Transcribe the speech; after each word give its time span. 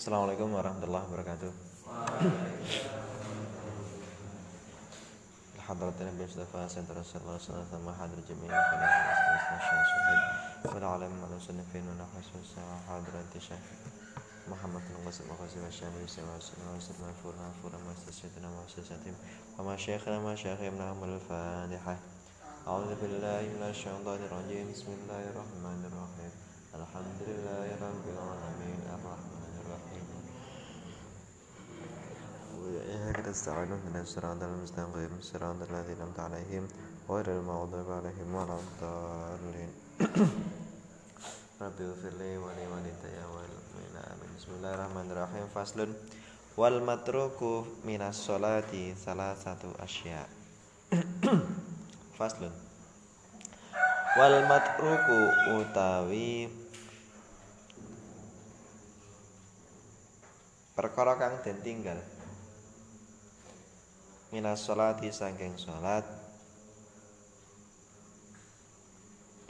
Assalamualaikum 0.00 0.48
warahmatullahi 0.56 1.04
wabarakatuh. 1.12 1.52
حضرة 5.70 5.92
النبي 6.00 6.24
المصطفى 6.24 6.60
سيدنا 6.72 6.98
رسول 7.04 7.20
الله 7.20 7.36
صلى 7.38 7.52
الله 7.52 7.62
عليه 7.62 7.76
وسلم 7.76 7.88
حضر 8.00 8.18
جميع 8.26 8.48
خلق 8.48 8.82
الشيخ 9.60 9.82
شهيد 9.92 10.22
والعالم 10.72 11.12
والمصنفين 11.20 11.84
ونحوس 11.84 12.50
حضرة 12.88 13.30
الشيخ 13.36 13.64
محمد 14.48 14.82
القاسم 14.90 15.24
القاسم 15.30 15.62
الشامي 15.68 16.02
سمع 16.08 16.34
سمع 16.40 16.72
سمع 16.80 17.08
فورا 17.22 17.46
فورا 17.62 17.78
ما 17.84 17.92
سيدنا 18.08 18.48
ما 18.48 18.64
سيدنا 18.72 19.14
وما 19.60 19.76
شيخنا 19.76 20.18
ما 20.18 20.32
شيخنا 20.34 20.96
من 20.96 21.08
الفاتحة 21.20 21.96
أعوذ 22.66 22.90
بالله 23.04 23.42
من 23.60 23.62
الشيطان 23.70 24.20
الرجيم 24.26 24.64
بسم 24.72 24.88
الله 24.96 25.22
الرحمن 25.36 25.80
الرحيم 25.92 26.32
الحمد 26.74 27.18
لله 27.28 27.66
رب 27.78 28.04
العالمين 28.10 28.49
نستعين 33.29 33.69
من 33.69 34.01
الصراط 34.01 34.41
المستقيم 34.43 35.21
صراط 35.21 35.61
الذين 35.69 36.01
أنعمت 36.01 36.19
عليهم 36.19 36.63
غير 37.09 37.27
المغضوب 37.37 37.91
عليهم 37.91 38.29
ولا 38.33 38.57
الضالين 38.57 39.71
Rabbi 41.55 41.83
ufirli 41.87 42.35
wali 42.41 42.65
walidayya 42.67 43.25
wal 43.31 43.47
mu'minin 43.47 43.95
amin 44.09 44.29
Bismillahirrahmanirrahim 44.35 45.45
Faslun 45.53 45.93
Wal 46.57 46.81
matruku 46.81 47.63
minas 47.87 48.25
sholati 48.25 48.91
salah 48.97 49.37
satu 49.37 49.69
asya 49.79 50.25
Faslun 52.17 52.51
Wal 54.19 54.49
matruku 54.49 55.19
utawi 55.61 56.49
Perkara 60.75 61.15
kang 61.21 61.39
den 61.45 61.61
tinggal 61.63 62.01
Minas 64.30 64.62
sholati 64.62 65.10
sangking 65.10 65.58
sholat 65.58 66.06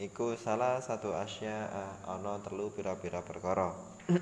iku 0.01 0.33
salah 0.41 0.81
satu 0.81 1.13
asya 1.13 1.69
ana 2.09 2.41
telu 2.41 2.73
pira-pira 2.73 3.21
perkara. 3.21 3.77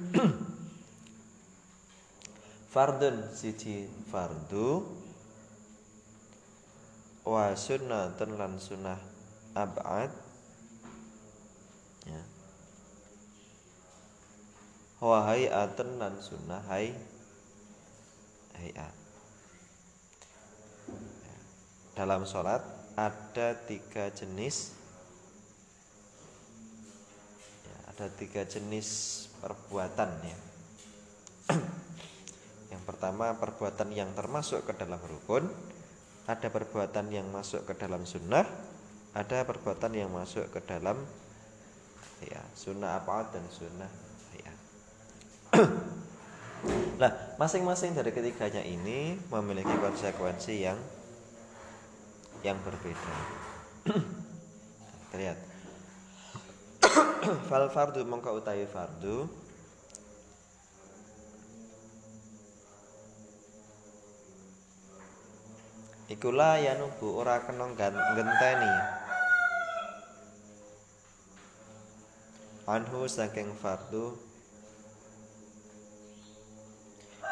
Fardun 2.75 3.23
siji 3.31 3.87
fardu. 4.11 4.83
Wa 7.23 7.55
sunnatun 7.55 8.35
lan 8.35 8.59
sunnah 8.59 8.99
ab'ad. 9.55 10.11
Ya. 12.03 12.23
Wa 14.99 15.23
hayatun 15.23 16.03
lan 16.03 16.19
sunnah 16.19 16.67
hayat 16.67 16.99
ya. 18.75 18.91
Dalam 21.99 22.23
sholat 22.23 22.63
ada 22.95 23.59
tiga 23.67 24.07
jenis 24.15 24.71
ada 27.91 28.07
tiga 28.15 28.47
jenis 28.47 29.27
perbuatan 29.43 30.07
ya. 30.23 30.39
yang 32.73 32.83
pertama 32.87 33.35
perbuatan 33.35 33.91
yang 33.91 34.15
termasuk 34.15 34.63
ke 34.63 34.79
dalam 34.79 35.03
rukun, 35.03 35.51
ada 36.31 36.47
perbuatan 36.47 37.11
yang 37.11 37.27
masuk 37.35 37.67
ke 37.67 37.75
dalam 37.75 38.07
sunnah, 38.07 38.47
ada 39.19 39.43
perbuatan 39.43 39.99
yang 39.99 40.15
masuk 40.15 40.47
ke 40.55 40.63
dalam 40.63 41.03
ya 42.23 42.39
sunnah 42.55 43.03
apa 43.03 43.35
dan 43.35 43.43
sunnah 43.51 43.91
ya. 44.39 44.53
nah, 47.03 47.11
masing-masing 47.35 47.99
dari 47.99 48.15
ketiganya 48.15 48.63
ini 48.63 49.19
memiliki 49.27 49.75
konsekuensi 49.75 50.55
yang 50.63 50.79
yang 52.47 52.59
berbeda. 52.63 53.17
Terlihat. 55.11 55.39
Fal 57.51 57.67
fardu 57.73 58.07
mongko 58.07 58.39
utawi 58.39 58.65
fardu. 58.69 59.27
Ikulah 66.09 66.57
yanubu 66.63 67.21
ora 67.21 67.45
kena 67.45 67.69
ngenteni. 67.69 68.75
Anhu 72.65 73.05
saking 73.05 73.53
fardu. 73.59 74.17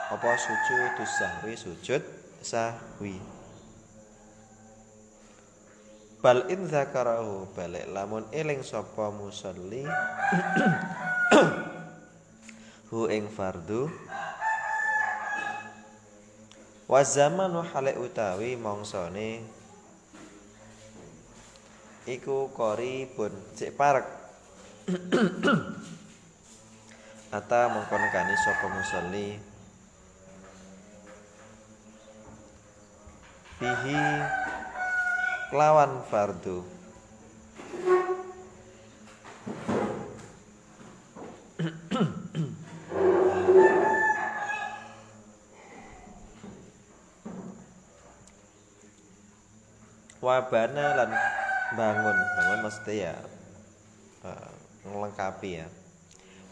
Apa 0.06 0.38
sujud 0.38 1.02
sahwi 1.02 1.52
sujud 1.58 2.02
sahwi 2.38 3.18
bal 6.26 6.42
in 6.50 6.66
zakarahu 6.66 7.46
balik. 7.54 7.86
Lamun 7.94 8.26
eling 8.34 8.66
sapa 8.66 9.14
musalli 9.14 9.86
hu 12.90 13.06
ing 13.06 13.30
fardu. 13.30 13.86
Wa 16.90 17.06
zamanu 17.06 17.62
hale 17.62 17.94
utawi 17.94 18.58
mongsone 18.58 19.46
iku 22.10 22.50
qaribun 22.50 23.30
cek 23.54 23.78
parek. 23.78 24.10
Ata 27.38 27.70
mongko 27.70 27.94
nekani 28.02 28.34
sapa 28.42 28.66
musalli. 28.66 29.38
Bihi 33.62 34.02
kelawan 35.46 36.02
fardu 36.10 36.66
wabana 50.18 50.86
lan 50.98 51.10
bangun. 51.78 52.16
Bangun 52.18 52.58
maksudnya 52.66 52.94
ya 52.98 53.14
uh, 54.26 54.50
ngelengkapi 54.82 55.62
ya. 55.62 55.68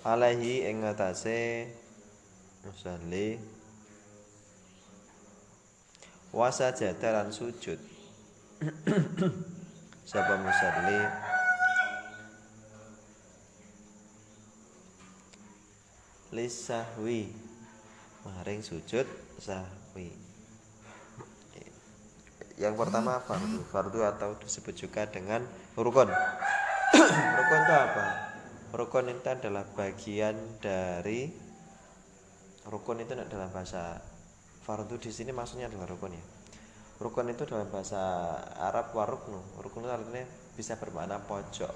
Alaihi 0.07 0.71
ing 0.71 0.87
ngatasé 0.87 1.67
musalli 2.63 3.43
wasa 6.31 6.71
jadaran 6.71 7.35
sujud 7.35 7.94
Siapa 10.09 10.35
musalli 10.41 11.01
Lisahwi 16.35 17.31
Maring 18.25 18.65
sujud 18.65 19.05
sahwi. 19.37 20.09
Yang 22.57 22.75
pertama 22.81 23.21
fardu. 23.21 23.61
Fardu 23.69 24.01
atau 24.01 24.33
disebut 24.41 24.73
juga 24.73 25.05
dengan 25.05 25.45
rukun. 25.77 26.09
Rukun 27.39 27.61
itu 27.69 27.75
apa? 27.77 28.07
Rukun 28.73 29.13
itu 29.13 29.29
adalah 29.29 29.69
bagian 29.77 30.35
dari 30.65 31.29
Rukun 32.65 33.05
itu 33.05 33.13
adalah 33.13 33.53
bahasa 33.53 34.01
Fardu 34.65 34.97
di 34.97 35.13
sini 35.13 35.37
maksudnya 35.37 35.69
adalah 35.69 35.85
rukun 35.85 36.17
ya 36.17 36.25
Rukun 37.05 37.29
itu 37.29 37.45
dalam 37.45 37.69
bahasa 37.69 38.01
Arab 38.57 38.97
waruknu. 38.97 39.37
Rukun 39.61 39.85
itu 39.85 39.93
artinya 39.93 40.25
bisa 40.57 40.81
bermakna 40.81 41.21
pojok. 41.21 41.69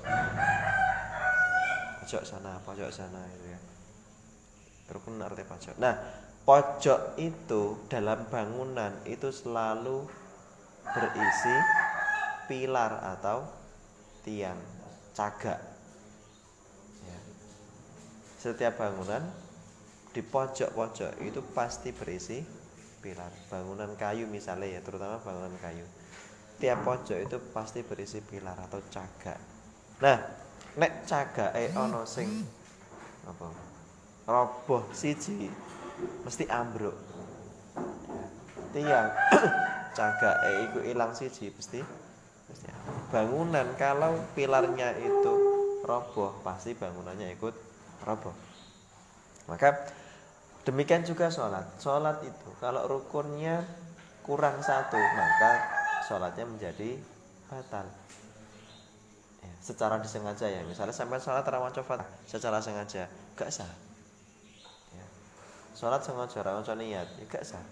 Pojok 2.00 2.22
sana, 2.24 2.56
pojok 2.64 2.88
sana 2.88 3.20
itu 3.36 3.52
ya. 3.52 3.60
Rukun 4.88 5.20
artinya 5.20 5.52
pojok. 5.52 5.76
Nah, 5.76 5.94
pojok 6.48 7.20
itu 7.20 7.76
dalam 7.92 8.25
bangunan 8.32 9.04
itu 9.04 9.28
selalu 9.28 10.08
berisi 10.96 11.56
pilar 12.48 13.20
atau 13.20 13.44
tiang 14.24 14.56
cagak. 15.12 15.60
Ya. 17.04 17.20
Setiap 18.40 18.81
bangunan 18.81 19.28
di 20.16 20.24
pojok-pojok 20.24 21.20
itu 21.20 21.44
pasti 21.52 21.92
berisi 21.92 22.40
pilar. 22.98 23.30
Bangunan 23.48 23.94
kayu 23.94 24.26
misalnya 24.26 24.78
ya 24.78 24.80
terutama 24.82 25.18
bangunan 25.22 25.54
kayu. 25.62 25.86
Tiap 26.58 26.82
pojok 26.82 27.18
itu 27.22 27.36
pasti 27.54 27.86
berisi 27.86 28.18
pilar 28.18 28.58
atau 28.58 28.82
cagak. 28.90 29.38
Nah 30.02 30.18
nek 30.78 31.06
cagak 31.06 31.54
eh 31.54 31.70
ono 31.74 32.02
sing 32.04 32.28
apa? 33.26 33.48
Roboh 34.28 34.90
siji 34.90 35.48
mesti 36.26 36.44
ambruk. 36.50 36.94
Tiang 38.74 39.08
cagak 39.94 40.36
eh 40.46 40.56
iku 40.68 40.78
ilang 40.84 41.14
siji 41.14 41.54
mesti 41.54 41.80
bangunan 43.08 43.64
kalau 43.80 44.20
pilarnya 44.36 44.92
itu 45.00 45.34
roboh 45.84 46.36
pasti 46.44 46.76
bangunannya 46.76 47.32
ikut 47.36 47.54
roboh. 48.04 48.36
Maka 49.48 49.88
Demikian 50.69 51.00
juga 51.00 51.32
sholat. 51.32 51.65
Sholat 51.81 52.20
itu 52.29 52.49
kalau 52.61 52.85
rukunnya 52.85 53.65
kurang 54.20 54.61
satu 54.61 55.00
maka 55.00 55.65
sholatnya 56.05 56.44
menjadi 56.44 57.00
batal. 57.49 57.88
Ya, 59.41 59.53
secara 59.65 59.97
disengaja 59.97 60.44
ya. 60.44 60.61
Misalnya 60.69 60.93
sampai 60.93 61.25
sholat 61.25 61.49
rawan 61.49 61.73
cofat 61.73 62.05
secara 62.29 62.61
sengaja 62.61 63.09
gak 63.32 63.49
sah. 63.49 63.73
Ya. 64.93 65.06
Sholat 65.73 66.05
sengaja 66.05 66.44
rawan 66.44 66.61
niat 66.76 67.17
ya 67.17 67.25
gak 67.32 67.49
sah. 67.49 67.65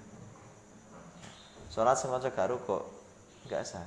Sholat 1.69 2.01
sengaja 2.01 2.33
gak 2.33 2.49
rukuk 2.49 2.81
gak 3.53 3.69
sah. 3.69 3.85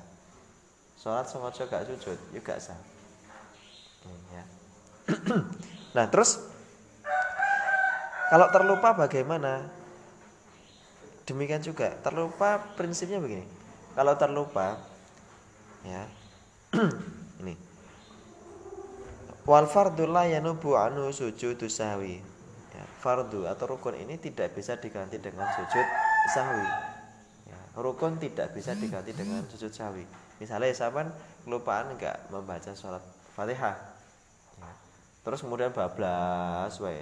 Sholat 1.02 1.26
sengaja 1.26 1.66
gak 1.66 1.90
sujud 1.90 2.20
ya 2.30 2.46
gak 2.46 2.62
sah. 2.62 2.78
Ya. 4.30 4.44
nah 5.98 6.06
terus 6.14 6.49
kalau 8.30 8.48
terlupa 8.54 8.94
bagaimana? 8.94 9.66
Demikian 11.26 11.66
juga 11.66 11.98
terlupa 12.06 12.62
prinsipnya 12.78 13.18
begini. 13.18 13.46
Kalau 13.98 14.14
terlupa 14.18 14.78
ya. 15.82 16.06
ini. 17.42 17.58
Wal 19.50 19.66
fardu 19.66 20.06
la 20.06 20.30
yanubu 20.30 20.78
anu 20.78 21.10
sujud 21.10 21.58
sahwi. 21.66 22.22
Ya, 22.70 22.86
fardu 23.02 23.50
atau 23.50 23.66
rukun 23.66 23.98
ini 23.98 24.22
tidak 24.22 24.54
bisa 24.54 24.78
diganti 24.78 25.18
dengan 25.18 25.50
sujud 25.58 25.88
sahwi. 26.30 26.70
Ya, 27.50 27.60
rukun 27.82 28.22
tidak 28.22 28.54
bisa 28.54 28.78
diganti 28.78 29.10
dengan 29.18 29.42
sujud 29.50 29.74
sahwi. 29.74 30.06
Misalnya 30.38 30.70
saban 30.78 31.10
kelupaan 31.46 31.98
enggak 31.98 32.30
membaca 32.30 32.78
sholat 32.78 33.02
Fatihah. 33.34 33.74
Ya. 34.62 34.72
Terus 35.26 35.42
kemudian 35.42 35.74
bablas 35.74 36.78
wae 36.78 37.02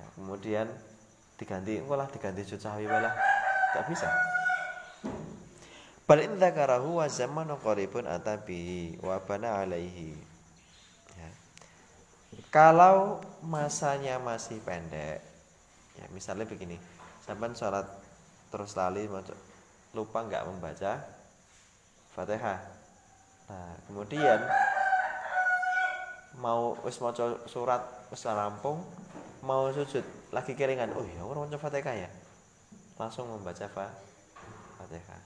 ya, 0.00 0.06
kemudian 0.16 0.66
diganti 1.36 1.76
enggak 1.76 1.98
lah 2.00 2.08
diganti 2.08 2.40
sujud 2.48 2.60
sahwi 2.64 2.88
lah 2.88 3.12
gak 3.76 3.84
bisa. 3.88 4.08
Bal 6.08 6.26
in 6.26 6.42
dzakarahu 6.42 6.98
wa 6.98 7.06
zamanu 7.06 7.54
qaribun 7.62 8.08
atabi 8.08 8.98
wa 8.98 9.20
bana 9.22 9.62
alaihi. 9.62 10.18
Ya. 11.14 11.30
kalau 12.50 13.22
masanya 13.46 14.18
masih 14.18 14.58
pendek 14.66 15.22
ya 15.94 16.04
misalnya 16.10 16.50
begini. 16.50 16.82
Sampai 17.22 17.54
sholat 17.54 17.86
terus 18.50 18.74
lali 18.74 19.06
lupa 19.94 20.26
nggak 20.26 20.50
membaca 20.50 20.98
fatihah. 22.10 22.58
Nah 23.46 23.70
kemudian 23.86 24.40
mau 26.42 26.74
wis 26.82 26.98
surat 27.46 27.82
wis 28.10 28.26
rampung 28.26 28.82
mau 29.44 29.68
sujud 29.72 30.04
lagi 30.32 30.52
keringan. 30.56 30.92
Oh 30.96 31.04
ya 31.04 31.24
orang 31.24 31.48
baca 31.48 31.58
fatihah 31.58 32.06
ya? 32.06 32.10
Langsung 33.00 33.28
membaca 33.28 33.66
fatihah. 33.68 35.22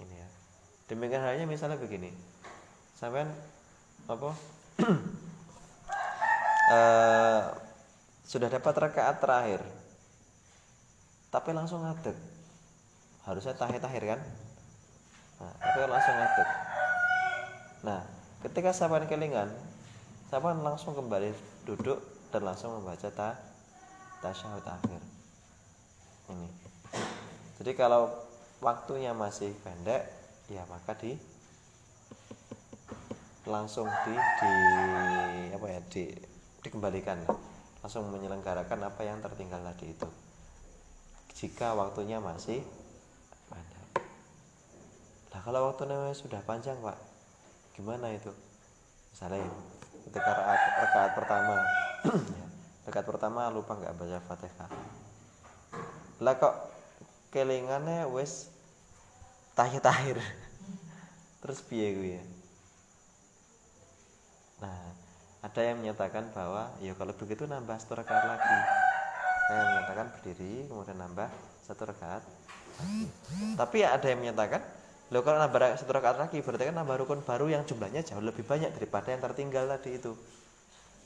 Ini 0.00 0.14
ya. 0.16 0.28
Demikian 0.92 1.24
halnya 1.24 1.44
misalnya 1.48 1.76
begini. 1.80 2.12
Sampean 2.96 3.32
apa? 4.06 4.30
Uh, 6.72 7.42
sudah 8.30 8.48
dapat 8.48 8.74
rakaat 8.76 9.16
terakhir. 9.20 9.60
Tapi 11.32 11.50
langsung 11.52 11.84
ngadeg. 11.84 12.16
Harusnya 13.26 13.52
tahir 13.58 13.82
tahir 13.82 14.04
kan? 14.16 14.20
Nah, 15.42 15.52
tapi 15.60 15.78
langsung 15.84 16.14
ngadeg. 16.16 16.48
Nah 17.84 18.00
ketika 18.46 18.70
sampean 18.70 19.10
kelingan 19.10 19.48
sampean 20.28 20.62
langsung 20.62 20.94
kembali 20.94 21.34
duduk 21.66 21.98
dan 22.36 22.52
langsung 22.52 22.76
membaca 22.76 23.08
ta 23.08 23.32
tasyahud 24.20 24.60
akhir. 24.60 25.00
Ini. 26.28 26.48
Jadi 27.56 27.72
kalau 27.72 28.12
waktunya 28.60 29.16
masih 29.16 29.56
pendek, 29.64 30.04
ya 30.52 30.60
maka 30.68 30.92
di 31.00 31.16
langsung 33.48 33.88
di, 33.88 34.12
di 34.12 34.52
apa 35.48 35.64
ya 35.64 35.80
di 35.88 36.12
dikembalikan. 36.60 37.24
Langsung 37.80 38.12
menyelenggarakan 38.12 38.84
apa 38.84 39.00
yang 39.00 39.24
tertinggal 39.24 39.64
tadi 39.72 39.96
itu. 39.96 40.08
Jika 41.40 41.72
waktunya 41.72 42.20
masih 42.20 42.60
pendek. 43.48 44.04
Nah 45.32 45.40
kalau 45.40 45.72
waktunya 45.72 46.12
sudah 46.12 46.44
panjang 46.44 46.76
pak 46.84 47.00
gimana 47.72 48.12
itu? 48.12 48.28
Misalnya 49.16 49.48
ketika 50.06 50.30
rakaat, 50.30 50.60
rakaat 50.86 51.12
pertama 51.18 51.54
Dekat 52.86 53.02
pertama 53.02 53.50
lupa 53.50 53.74
nggak 53.74 53.98
baca 53.98 54.18
Fatihah. 54.30 54.70
Lah 56.22 56.34
kok 56.38 56.54
kelingannya 57.34 58.06
wes 58.06 58.46
tahir 59.58 59.82
tahir. 59.82 60.22
Terus 61.42 61.58
piye 61.66 61.88
gue 61.98 62.10
ya? 62.14 62.24
Nah, 64.62 64.94
ada 65.42 65.60
yang 65.66 65.82
menyatakan 65.82 66.30
bahwa 66.30 66.70
ya 66.78 66.94
kalau 66.94 67.10
begitu 67.18 67.42
nambah 67.50 67.74
satu 67.82 67.98
rakaat 67.98 68.22
lagi. 68.22 68.58
Yang 69.50 69.66
menyatakan 69.66 70.06
berdiri 70.14 70.54
kemudian 70.70 70.98
nambah 71.02 71.28
satu 71.66 71.90
rakaat. 71.90 72.22
Tapi 73.58 73.78
ada 73.82 74.06
yang 74.06 74.22
menyatakan 74.22 74.62
Loh 75.14 75.22
kalau 75.22 75.38
nambah 75.38 75.78
satu 75.78 75.94
rakaat 75.94 76.18
lagi 76.18 76.42
berarti 76.42 76.66
kan 76.66 76.74
nambah 76.82 77.06
rukun 77.06 77.22
baru 77.22 77.46
yang 77.46 77.62
jumlahnya 77.62 78.02
jauh 78.02 78.18
lebih 78.18 78.42
banyak 78.42 78.74
daripada 78.74 79.14
yang 79.14 79.22
tertinggal 79.22 79.70
tadi 79.70 80.02
itu. 80.02 80.18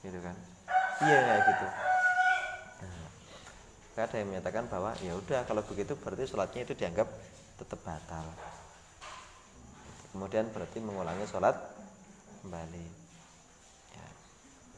Gitu 0.01 0.19
kan. 0.25 0.33
Iya 1.05 1.19
kayak 1.21 1.43
gitu. 1.45 1.67
Nah, 2.81 3.09
ada 4.01 4.17
yang 4.17 4.29
menyatakan 4.33 4.65
bahwa 4.73 4.97
ya 5.05 5.13
udah 5.13 5.45
kalau 5.45 5.61
begitu 5.69 5.93
berarti 6.01 6.25
sholatnya 6.25 6.65
itu 6.65 6.73
dianggap 6.73 7.09
tetap 7.61 7.81
batal. 7.85 8.25
Kemudian 10.17 10.49
berarti 10.49 10.81
mengulangi 10.81 11.29
sholat 11.29 11.61
kembali. 12.41 12.87
Ya. 13.93 14.07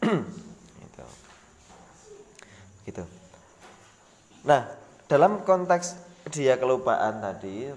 itu. 0.91 1.07
Gitu. 2.91 3.05
Nah, 4.43 4.67
dalam 5.07 5.47
konteks 5.47 6.12
dia 6.31 6.55
kelupaan 6.55 7.19
tadi 7.19 7.75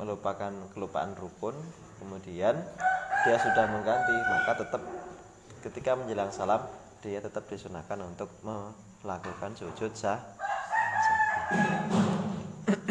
melupakan 0.00 0.52
kelupaan 0.72 1.12
rukun, 1.12 1.52
kemudian 2.00 2.56
dia 3.28 3.36
sudah 3.36 3.68
mengganti, 3.68 4.16
maka 4.16 4.64
tetap 4.64 4.82
ketika 5.60 5.92
menjelang 5.94 6.32
salam 6.32 6.64
dia 7.04 7.20
tetap 7.20 7.44
disunahkan 7.50 8.00
untuk 8.00 8.32
melakukan 8.40 9.52
sujud 9.58 9.92
sah. 9.92 10.22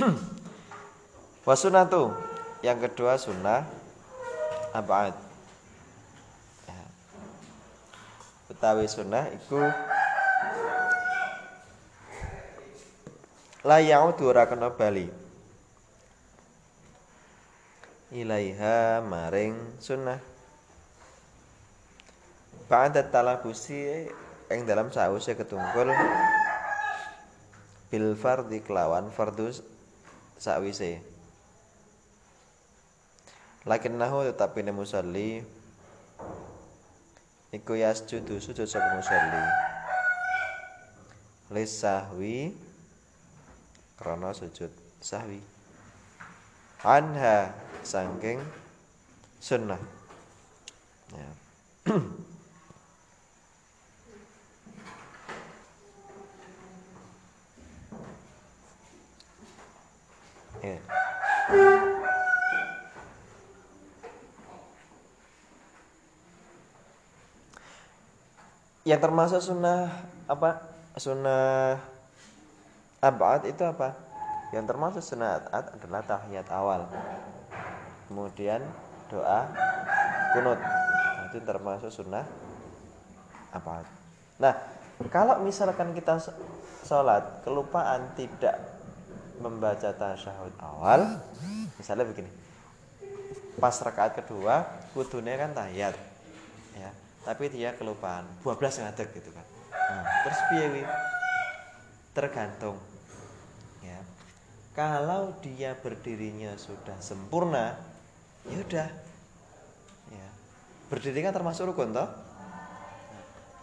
Wasunatu 1.48 2.14
yang 2.62 2.78
kedua 2.78 3.18
sunnah 3.18 3.66
abad. 4.76 5.18
Ya. 6.70 6.84
Utawi 8.54 8.86
sunnah 8.86 9.26
iku 9.34 9.66
la 13.62 13.78
yaudu 13.78 14.34
kena 14.34 14.74
bali. 14.74 15.10
Ilaiha 18.12 19.00
maring 19.08 19.56
sunnah 19.80 20.20
Ba'da 22.72 23.04
talabusi 23.04 24.08
yang 24.48 24.64
dalam 24.64 24.88
sause 24.96 25.36
ketungkul 25.36 25.92
bil 27.92 28.16
fardhi 28.16 28.64
kelawan 28.64 29.12
fardhu 29.12 29.52
sakwise. 30.40 31.04
nahu 33.68 34.24
tetapi 34.32 34.64
musalli 34.72 35.44
iku 37.52 37.76
yasjudu 37.76 38.40
sujud 38.40 38.64
sapa 38.64 38.96
musalli. 38.96 39.44
Lisahwi 41.52 42.56
krana 44.02 44.34
sujud 44.34 44.74
sahwi. 44.98 45.38
Anha 46.82 47.54
sangking 47.86 48.42
sunnah. 49.38 49.78
Ya. 51.14 51.30
Ya. 60.62 60.78
Yang 68.86 69.02
termasuk 69.02 69.42
sunnah 69.42 69.90
apa? 70.30 70.62
Sunnah 71.02 71.82
abad 73.02 73.42
itu 73.50 73.64
apa? 73.66 73.98
Yang 74.54 74.66
termasuk 74.70 75.04
abad 75.04 75.74
adalah 75.74 76.02
tahiyat 76.06 76.48
awal. 76.54 76.86
Kemudian 78.06 78.62
doa 79.10 79.50
kunut. 80.38 80.60
Itu 81.32 81.42
termasuk 81.42 81.90
sunnah 81.90 82.24
abad. 83.52 83.84
Nah, 84.38 84.54
Kalau 85.10 85.42
misalkan 85.42 85.98
kita 85.98 86.22
sholat 86.86 87.42
kelupaan 87.42 88.14
tidak 88.14 88.54
membaca 89.42 89.90
tasyahud 89.90 90.54
awal, 90.62 91.18
misalnya 91.82 92.06
begini, 92.06 92.30
pas 93.58 93.74
rakaat 93.82 94.22
kedua 94.22 94.62
kudunya 94.94 95.42
kan 95.42 95.58
tahiyat, 95.58 95.98
ya, 96.78 96.94
tapi 97.26 97.50
dia 97.50 97.74
kelupaan, 97.74 98.30
12 98.46 98.86
ngadeg 98.86 99.10
gitu 99.10 99.34
kan. 99.34 99.46
Nah, 99.74 100.06
terus 100.22 100.40
piye 100.54 100.86
Tergantung. 102.14 102.91
Kalau 104.72 105.36
dia 105.44 105.76
berdirinya 105.76 106.56
sudah 106.56 106.96
sempurna, 107.04 107.76
ya 108.48 108.58
udah. 108.64 108.90
Ya. 110.16 110.28
Berdiri 110.88 111.20
kan 111.20 111.36
termasuk 111.36 111.68
rukun 111.68 111.92
toh? 111.92 112.08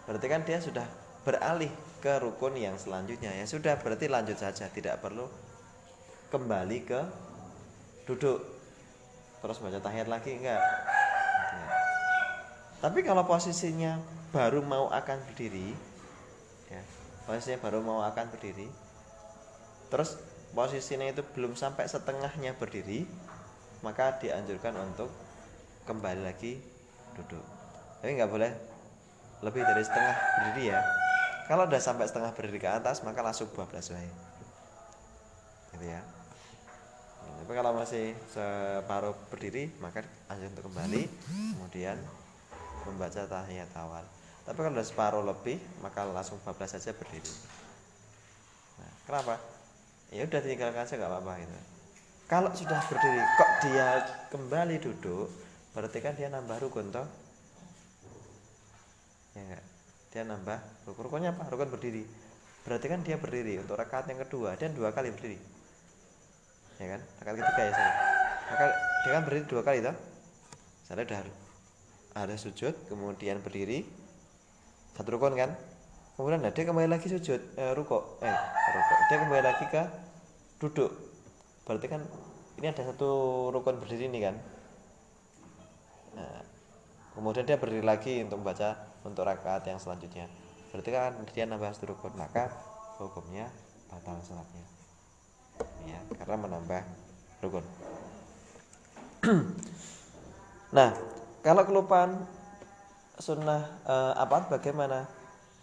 Berarti 0.05 0.25
kan 0.29 0.45
dia 0.45 0.61
sudah 0.61 0.85
beralih 1.25 1.69
ke 1.97 2.13
rukun 2.21 2.53
yang 2.61 2.77
selanjutnya. 2.77 3.33
Ya 3.33 3.49
sudah, 3.49 3.81
berarti 3.81 4.05
lanjut 4.05 4.37
saja, 4.37 4.69
tidak 4.69 5.01
perlu 5.01 5.25
kembali 6.29 6.77
ke 6.85 7.01
duduk. 8.05 8.45
Terus 9.41 9.57
baca 9.65 9.81
tahiyat 9.81 10.09
lagi 10.13 10.37
enggak? 10.37 10.61
Ya. 10.61 11.65
Tapi 12.85 13.01
kalau 13.01 13.25
posisinya 13.25 13.97
baru 14.29 14.61
mau 14.61 14.93
akan 14.93 15.17
berdiri, 15.25 15.73
ya, 16.69 16.81
posisinya 17.25 17.57
baru 17.65 17.81
mau 17.81 18.05
akan 18.05 18.29
berdiri, 18.29 18.69
terus 19.89 20.21
posisinya 20.53 21.05
itu 21.09 21.21
belum 21.35 21.53
sampai 21.53 21.85
setengahnya 21.85 22.57
berdiri, 22.57 23.05
maka 23.85 24.17
dianjurkan 24.19 24.75
untuk 24.81 25.09
kembali 25.85 26.21
lagi 26.25 26.59
duduk. 27.17 27.43
Tapi 27.99 28.15
nggak 28.15 28.31
boleh 28.31 28.51
lebih 29.43 29.63
dari 29.63 29.83
setengah 29.83 30.15
berdiri 30.15 30.63
ya. 30.71 30.79
Kalau 31.49 31.65
udah 31.65 31.81
sampai 31.81 32.05
setengah 32.05 32.31
berdiri 32.35 32.59
ke 32.61 32.69
atas 32.69 33.01
maka 33.01 33.25
langsung 33.25 33.49
12 33.49 33.93
wae. 33.95 34.11
Gitu 35.73 35.85
ya. 35.89 36.01
Tapi 37.39 37.51
kalau 37.55 37.71
masih 37.73 38.13
separuh 38.29 39.15
berdiri 39.31 39.73
maka 39.81 40.05
lanjut 40.29 40.49
untuk 40.53 40.65
kembali 40.69 41.03
kemudian 41.55 41.97
membaca 42.85 43.21
tahiyat 43.25 43.71
awal. 43.79 44.05
Tapi 44.45 44.57
kalau 44.59 44.73
udah 44.75 44.87
separuh 44.87 45.23
lebih 45.25 45.57
maka 45.81 46.05
langsung 46.05 46.37
12 46.45 46.75
saja 46.77 46.91
berdiri. 46.93 47.33
Nah, 48.77 48.91
kenapa? 49.09 49.58
Ya 50.09 50.25
udah 50.25 50.41
tinggalkan 50.41 50.85
saja 50.89 51.05
nggak 51.05 51.11
apa-apa 51.13 51.33
gitu. 51.45 51.57
Kalau 52.29 52.51
sudah 52.53 52.81
berdiri 52.89 53.21
kok 53.37 53.51
dia 53.65 53.87
kembali 54.29 54.75
duduk, 54.81 55.29
berarti 55.73 55.97
kan 56.01 56.13
dia 56.17 56.29
nambah 56.29 56.57
rukun 56.61 56.89
toh? 56.93 57.07
Ya 59.37 59.41
enggak? 59.45 59.63
dia 60.09 60.23
nambah 60.25 60.57
rukun. 60.89 61.01
Rukunnya 61.05 61.33
apa? 61.33 61.45
Rukun 61.49 61.69
berdiri. 61.69 62.05
Berarti 62.65 62.85
kan 62.89 63.01
dia 63.05 63.17
berdiri 63.17 63.61
untuk 63.61 63.77
rakaat 63.77 64.09
yang 64.09 64.21
kedua. 64.25 64.57
Dan 64.57 64.73
dua 64.73 64.89
kali 64.89 65.13
berdiri. 65.13 65.37
Ya 66.81 66.97
kan? 66.97 67.01
Rakaat 67.21 67.35
ketiga 67.37 67.63
ya 67.65 67.73
saya 67.73 67.93
maka 68.49 68.65
dia 69.05 69.11
kan 69.13 69.23
berdiri 69.29 69.45
dua 69.45 69.61
kali 69.61 69.79
toh? 69.85 69.95
Saya 70.89 71.05
udah 71.05 71.21
ada 72.17 72.35
sujud 72.35 72.73
kemudian 72.89 73.37
berdiri. 73.45 73.85
Satu 74.97 75.15
rukun 75.15 75.37
kan 75.37 75.53
kemudian 76.19 76.43
nah, 76.43 76.51
dia 76.51 76.67
kembali 76.67 76.91
lagi 76.91 77.07
sujud 77.07 77.39
eh, 77.55 77.71
ruko 77.71 78.19
eh 78.19 78.35
ruko 78.75 78.93
dia 79.07 79.17
kembali 79.23 79.43
lagi 79.43 79.65
ke 79.71 79.83
duduk. 80.59 80.91
Berarti 81.63 81.87
kan 81.87 82.03
ini 82.59 82.67
ada 82.67 82.83
satu 82.83 83.09
rukun 83.55 83.79
berdiri 83.79 84.11
ini 84.11 84.19
kan? 84.19 84.35
Nah, 86.19 86.43
kemudian 87.15 87.47
dia 87.47 87.55
berdiri 87.55 87.81
lagi 87.81 88.19
untuk 88.19 88.43
membaca 88.43 88.75
untuk 89.07 89.23
rakaat 89.23 89.63
yang 89.65 89.79
selanjutnya. 89.79 90.27
Berarti 90.75 90.89
kan 90.91 91.15
dia 91.31 91.47
nambah 91.47 91.71
satu 91.71 91.95
rukun 91.95 92.13
maka 92.19 92.51
hukumnya 92.99 93.47
batal 93.87 94.19
sholatnya. 94.19 94.67
Ya 95.87 95.99
karena 96.19 96.35
menambah 96.35 96.83
rukun. 97.41 97.65
Nah 100.69 100.93
kalau 101.41 101.65
kelupaan 101.65 102.29
sunnah 103.17 103.73
eh, 103.89 104.13
apa? 104.21 104.53
Bagaimana 104.53 105.09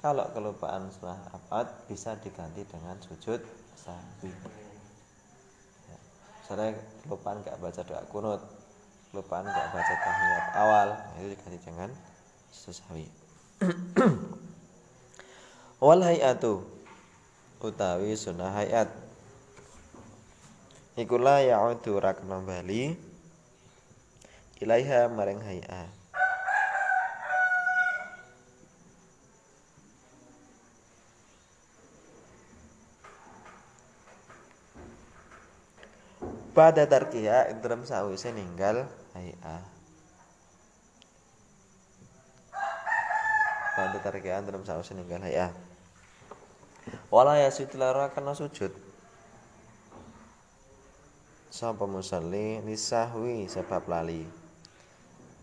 kalau 0.01 0.25
kelupaan 0.33 0.89
sunnah 0.93 1.19
apa 1.33 1.89
bisa 1.89 2.17
diganti 2.21 2.65
dengan 2.69 2.97
sujud 3.01 3.41
sahwi 3.77 4.33
ya. 5.89 5.99
saya 6.47 6.77
kelupaan 7.05 7.43
gak 7.43 7.59
baca 7.59 7.81
doa 7.85 8.03
kunut 8.13 8.41
kelupaan 9.13 9.45
gak 9.45 9.69
baca 9.73 9.95
tahiyat 9.95 10.47
awal 10.57 10.89
itu 11.21 11.29
diganti 11.37 11.59
dengan 11.65 11.91
sahwi 12.53 13.09
wal 15.87 16.01
hayatu 16.01 16.77
utawi 17.67 18.15
sunah 18.15 18.53
hayat. 18.53 18.89
Ikulah 20.97 21.45
ya'udu 21.45 22.01
rak 22.01 22.25
bali 22.25 22.97
ilaiha 24.63 25.13
maring 25.13 25.43
hayat 25.45 25.93
pada 36.57 36.89
tarkiya 36.89 37.53
dalam 37.61 37.85
sawise 37.85 38.33
ninggal 38.33 38.89
hayat 39.13 39.77
bantu 43.77 44.01
tarikan 44.01 44.41
dalam 44.41 44.65
saus 44.65 44.89
ninggal 44.97 45.21
ya 45.29 45.53
wala 47.13 47.37
lara 47.77 48.09
kena 48.09 48.33
sujud. 48.33 48.73
Sapa 51.53 51.85
musalli 51.85 52.61
nisahwi 52.65 53.49
sebab 53.49 53.85
lali? 53.85 54.25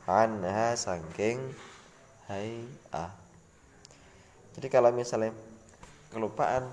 Anha 0.10 0.74
sangking 0.76 1.40
hai 2.28 2.66
ah 2.92 3.14
jadi 4.58 4.68
kalau 4.68 4.92
misalnya 4.92 5.32
kelupaan 6.12 6.68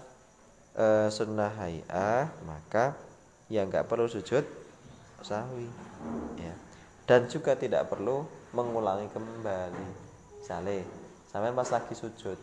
e, 0.74 1.06
sunnah 1.14 1.54
ah 1.86 2.26
maka 2.42 2.98
ya 3.50 3.66
nggak 3.66 3.90
perlu 3.90 4.06
sujud 4.06 4.46
sahwi 5.20 5.68
ya. 6.40 6.54
Dan 7.04 7.26
juga 7.26 7.58
tidak 7.58 7.90
perlu 7.90 8.22
mengulangi 8.54 9.10
kembali. 9.10 9.88
Misalnya 10.38 10.86
sampai 11.26 11.50
pas 11.50 11.70
lagi 11.74 11.94
sujud. 11.98 12.38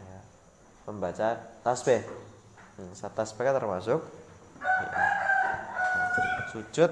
Ya, 0.00 0.18
membaca 0.88 1.36
tasbih. 1.60 2.00
Hmm, 2.80 2.92
tasbih 2.96 3.42
kan 3.44 3.54
termasuk. 3.60 4.00
Ya. 4.58 5.08
sujud 6.48 6.90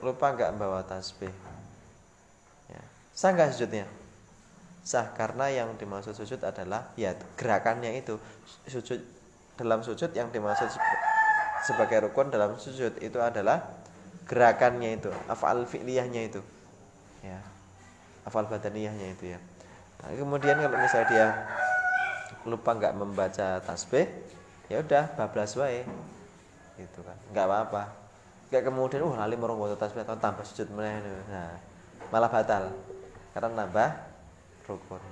lupa 0.00 0.32
nggak 0.32 0.56
bawa 0.56 0.80
tasbih. 0.88 1.30
Ya. 2.72 2.82
sah 3.12 3.30
nggak 3.36 3.52
sujudnya? 3.52 3.84
Sah 4.80 5.12
karena 5.12 5.52
yang 5.52 5.76
dimaksud 5.76 6.16
sujud 6.16 6.40
adalah 6.40 6.88
ya 6.96 7.12
gerakannya 7.36 8.00
itu. 8.00 8.16
Sujud 8.64 8.98
dalam 9.60 9.84
sujud 9.84 10.08
yang 10.16 10.32
dimaksud 10.32 10.72
sebagai 11.66 12.08
rukun 12.08 12.32
dalam 12.32 12.56
sujud 12.56 12.96
itu 13.00 13.18
adalah 13.20 13.80
gerakannya 14.24 14.96
itu 14.96 15.10
afal 15.26 15.66
fi'liyahnya 15.66 16.32
itu 16.32 16.40
ya 17.20 17.40
afal 18.24 18.46
badaniyahnya 18.46 19.16
itu 19.18 19.36
ya 19.36 19.40
Nah, 20.00 20.16
kemudian 20.16 20.56
kalau 20.56 20.78
misalnya 20.80 21.08
dia 21.12 21.26
lupa 22.48 22.72
nggak 22.72 22.96
membaca 22.96 23.60
tasbih, 23.60 24.08
ya 24.72 24.80
udah 24.80 25.12
bablas 25.16 25.52
wae. 25.60 25.84
Gitu 26.80 27.00
kan. 27.04 27.16
nggak 27.36 27.44
apa-apa. 27.44 27.82
Kayak 28.48 28.72
kemudian 28.72 29.04
uh 29.04 29.14
lali 29.20 29.36
merong 29.36 29.60
baca 29.60 29.76
tasbih 29.76 30.02
atau 30.02 30.16
tambah 30.16 30.42
sujud 30.48 30.72
meneh. 30.72 31.04
Nah, 31.28 31.52
malah 32.08 32.32
batal. 32.32 32.72
Karena 33.36 33.62
nambah 33.62 33.88
rukun. 34.64 35.02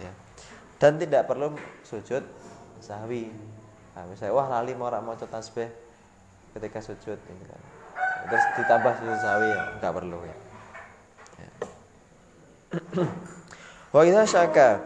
Ya. 0.00 0.12
Dan 0.80 0.96
tidak 0.96 1.28
perlu 1.28 1.52
sujud 1.84 2.24
sahwi. 2.80 3.28
Nah, 3.96 4.04
misalnya 4.04 4.36
wah 4.36 4.44
lali 4.52 4.76
mau 4.76 4.92
mau 5.00 5.16
tasbih 5.16 5.72
ketika 6.52 6.84
sujud 6.84 7.16
ini 7.16 7.44
kan. 7.48 7.60
Terus 8.28 8.44
ditambah 8.60 8.92
sujud 9.00 9.18
sahwi 9.24 9.48
ya 9.48 9.62
nggak 9.80 9.94
perlu 9.96 10.20
ya. 10.20 10.36
Wa 13.94 14.04
idza 14.04 14.28
syaka 14.28 14.84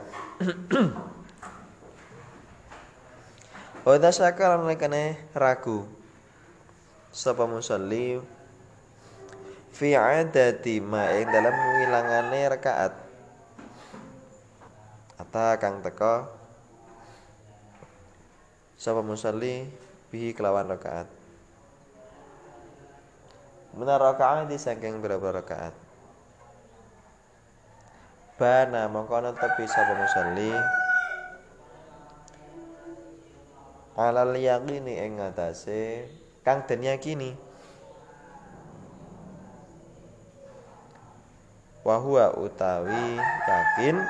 Wa 3.82 3.98
idza 3.98 4.10
syaka 4.14 4.44
lan 4.54 4.62
ragu 5.34 5.90
sapa 7.10 7.42
musalli 7.50 8.22
fi 9.74 9.98
adati 9.98 10.78
ma 10.78 11.10
dalam 11.10 11.50
ngilangane 11.50 12.40
rakaat 12.54 12.94
ata 15.18 15.58
kang 15.58 15.82
teka 15.82 16.39
sapa 18.80 19.04
musalli 19.04 19.68
bihi 20.08 20.32
kelawan 20.32 20.64
rakaat. 20.64 21.04
Benar 23.76 24.00
rakaat 24.00 24.48
di 24.48 24.56
saking 24.56 25.04
berapa 25.04 25.36
rakaat? 25.36 25.76
Bana 28.40 28.88
mongko 28.88 29.20
netepi 29.20 29.68
sapa 29.68 29.92
musalli. 29.92 30.56
Alal 34.00 34.32
yaqini 34.40 34.96
ing 34.96 35.20
ngatasé 35.20 36.08
kang 36.40 36.64
den 36.64 36.88
yakini. 36.88 37.36
Wa 41.84 42.00
huwa 42.00 42.32
utawi 42.32 43.20
yakin 43.44 44.00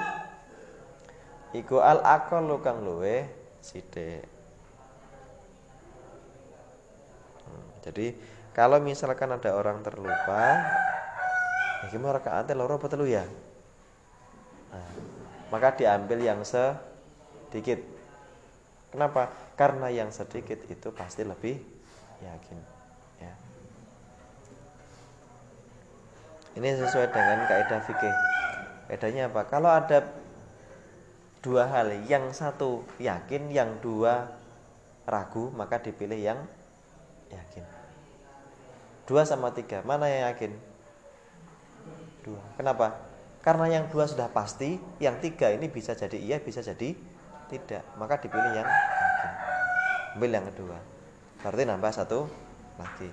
iku 1.58 1.82
al 1.82 1.98
aqallu 2.06 2.62
kang 2.62 2.86
luwe 2.86 3.26
sithik 3.58 4.30
Hmm, 7.50 7.69
jadi 7.80 8.12
kalau 8.52 8.82
misalkan 8.82 9.30
ada 9.30 9.56
orang 9.56 9.80
terlupa 9.80 10.58
ya 11.80 11.86
gimana 11.88 12.20
rakaatnya 12.20 12.58
loro 12.58 12.76
apa 12.76 12.86
telu 12.92 13.08
ya? 13.08 13.24
Nah, 14.70 14.90
maka 15.48 15.74
diambil 15.74 16.20
yang 16.20 16.44
sedikit. 16.44 17.80
Kenapa? 18.92 19.32
Karena 19.56 19.88
yang 19.88 20.12
sedikit 20.12 20.60
itu 20.68 20.88
pasti 20.92 21.24
lebih 21.24 21.56
yakin 22.20 22.58
ya. 23.22 23.32
Ini 26.60 26.68
sesuai 26.84 27.08
dengan 27.08 27.48
kaidah 27.48 27.80
fikih. 27.86 28.14
Kaidahnya 28.90 29.30
apa? 29.30 29.46
Kalau 29.46 29.70
ada 29.70 30.04
dua 31.40 31.64
hal 31.70 32.04
yang 32.04 32.28
satu 32.36 32.84
yakin 33.00 33.48
yang 33.48 33.80
dua 33.80 34.28
ragu 35.08 35.48
maka 35.56 35.80
dipilih 35.80 36.20
yang 36.20 36.38
yakin. 37.30 37.64
Dua 39.06 39.22
sama 39.26 39.50
tiga. 39.54 39.82
Mana 39.86 40.06
yang 40.06 40.30
yakin? 40.30 40.52
Dua. 42.26 42.42
Kenapa? 42.58 43.00
Karena 43.40 43.66
yang 43.72 43.88
dua 43.88 44.04
sudah 44.04 44.28
pasti 44.28 44.76
yang 45.00 45.16
tiga 45.18 45.48
ini 45.48 45.72
bisa 45.72 45.96
jadi 45.96 46.18
iya 46.20 46.36
bisa 46.38 46.60
jadi 46.60 46.92
tidak. 47.48 47.82
Maka 47.96 48.20
dipilih 48.20 48.52
yang 48.52 48.68
yakin. 48.68 49.30
Ambil 50.18 50.30
yang 50.30 50.46
kedua. 50.52 50.78
Berarti 51.40 51.62
nambah 51.64 51.92
satu 51.94 52.28
lagi. 52.76 53.10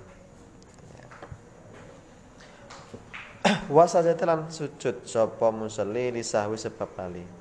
Wasajatelan 3.74 4.52
sujud 4.52 5.08
sopo 5.08 5.48
musalli 5.54 6.12
lisahwi 6.12 6.60
sebab 6.60 6.92
lali 7.00 7.38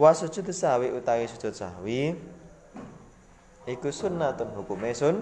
wa 0.00 0.16
sujud 0.16 0.48
sahwi 0.48 0.88
utawi 0.96 1.28
sujud 1.28 1.52
sahwi 1.52 2.16
iku 3.68 3.88
sunnatun 3.92 4.52
hukume 4.56 4.92
sun 4.96 5.20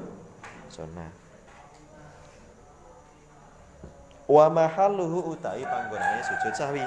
sunnah. 0.69 1.11
Wa 4.29 4.53
mahalluhu 4.53 5.33
utawi 5.33 5.65
panggonane 5.65 6.21
sujud 6.21 6.53
sahwi. 6.53 6.85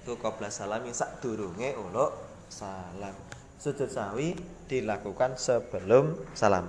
Iku 0.00 0.16
qabla 0.16 0.48
salami 0.48 0.96
sadurunge 0.96 1.76
uluk 1.76 2.16
salam. 2.48 3.12
Sujud 3.60 3.86
sahwi 3.92 4.34
dilakukan 4.66 5.36
sebelum 5.36 6.16
salam. 6.32 6.66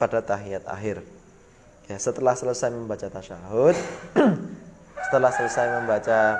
Pada 0.00 0.24
tahiyat 0.24 0.64
akhir. 0.64 1.04
Ya 1.88 1.96
setelah 1.96 2.36
selesai 2.36 2.68
membaca 2.68 3.08
tasyahud 3.08 3.72
setelah 5.08 5.32
selesai 5.32 5.80
membaca 5.80 6.36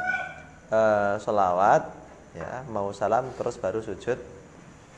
uh, 0.69 1.17
sholawat 1.17 1.89
ya 2.38 2.62
mau 2.71 2.95
salam 2.95 3.26
terus 3.35 3.59
baru 3.59 3.83
sujud 3.83 4.18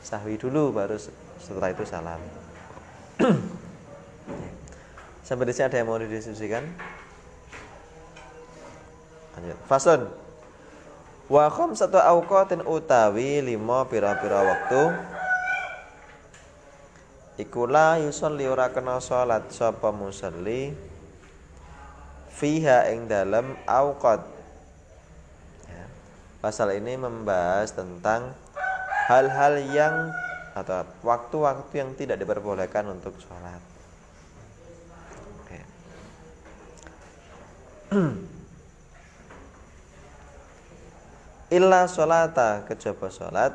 sahwi 0.05 0.37
dulu 0.37 0.73
baru 0.73 0.97
setelah 1.41 1.73
itu 1.73 1.85
salam. 1.89 2.21
Sampai 5.25 5.49
di 5.49 5.53
ada 5.57 5.77
yang 5.77 5.87
mau 5.87 6.01
didiskusikan? 6.01 6.65
Lanjut. 9.37 9.57
Fasun. 9.69 10.01
Wa 11.31 11.47
satu 11.71 11.95
awqatin 11.95 12.67
utawi 12.67 13.39
lima 13.39 13.87
pira-pira 13.87 14.43
waktu. 14.43 14.83
Ikulah 17.39 18.03
yusolli 18.03 18.43
ora 18.45 18.67
kena 18.75 18.99
salat 18.99 19.47
sapa 19.55 19.95
musalli 19.95 20.75
fiha 22.27 22.91
ing 22.91 23.07
dalam 23.07 23.55
awqat 23.63 24.40
Pasal 26.41 26.73
ini 26.73 26.97
membahas 26.97 27.69
tentang 27.69 28.33
hal-hal 29.05 29.61
yang 29.69 30.09
atau 30.57 30.83
waktu-waktu 31.05 31.73
yang 31.77 31.93
tidak 31.93 32.17
diperbolehkan 32.17 32.89
untuk 32.89 33.13
sholat. 33.21 33.61
Oke. 35.45 35.59
Illa 41.51 41.83
sholata 41.83 42.63
kejaba 42.63 43.11
sholat 43.11 43.51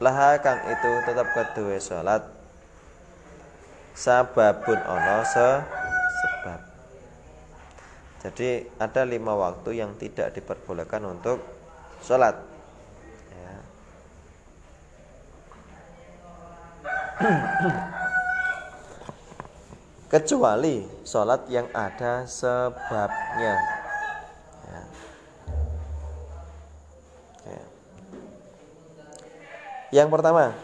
Laha 0.00 0.40
kang 0.40 0.64
itu 0.64 0.92
tetap 1.04 1.28
kedua 1.36 1.76
sholat 1.76 2.24
Sababun 3.92 4.80
ono 4.80 5.20
se 5.28 5.75
jadi 8.24 8.64
ada 8.80 9.04
lima 9.04 9.36
waktu 9.36 9.76
yang 9.76 9.92
tidak 10.00 10.32
diperbolehkan 10.32 11.04
untuk 11.04 11.44
sholat. 12.00 12.40
Ya. 13.32 13.56
Kecuali 20.12 20.88
sholat 21.04 21.44
yang 21.52 21.68
ada 21.76 22.24
sebabnya. 22.24 23.54
Ya. 24.64 24.80
Ya. 27.46 27.62
Yang 30.02 30.08
pertama, 30.08 30.56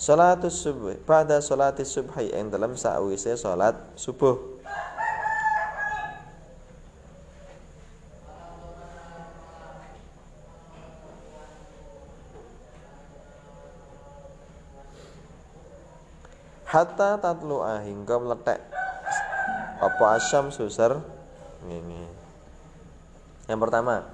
Salatus 0.00 0.64
subuh 0.64 0.96
pada 1.04 1.44
salatis 1.44 1.92
subhi 1.92 2.32
yang 2.32 2.48
dalam 2.48 2.72
sakwise 2.72 3.36
salat 3.36 3.76
subuh. 4.00 4.32
Hatta 16.64 17.20
tatlu'a 17.20 17.84
hingga 17.84 18.16
meletek. 18.24 18.64
Apa 19.84 20.16
asyam 20.16 20.48
susar? 20.48 20.96
Ini. 21.68 22.08
Yang 23.52 23.60
pertama 23.68 24.08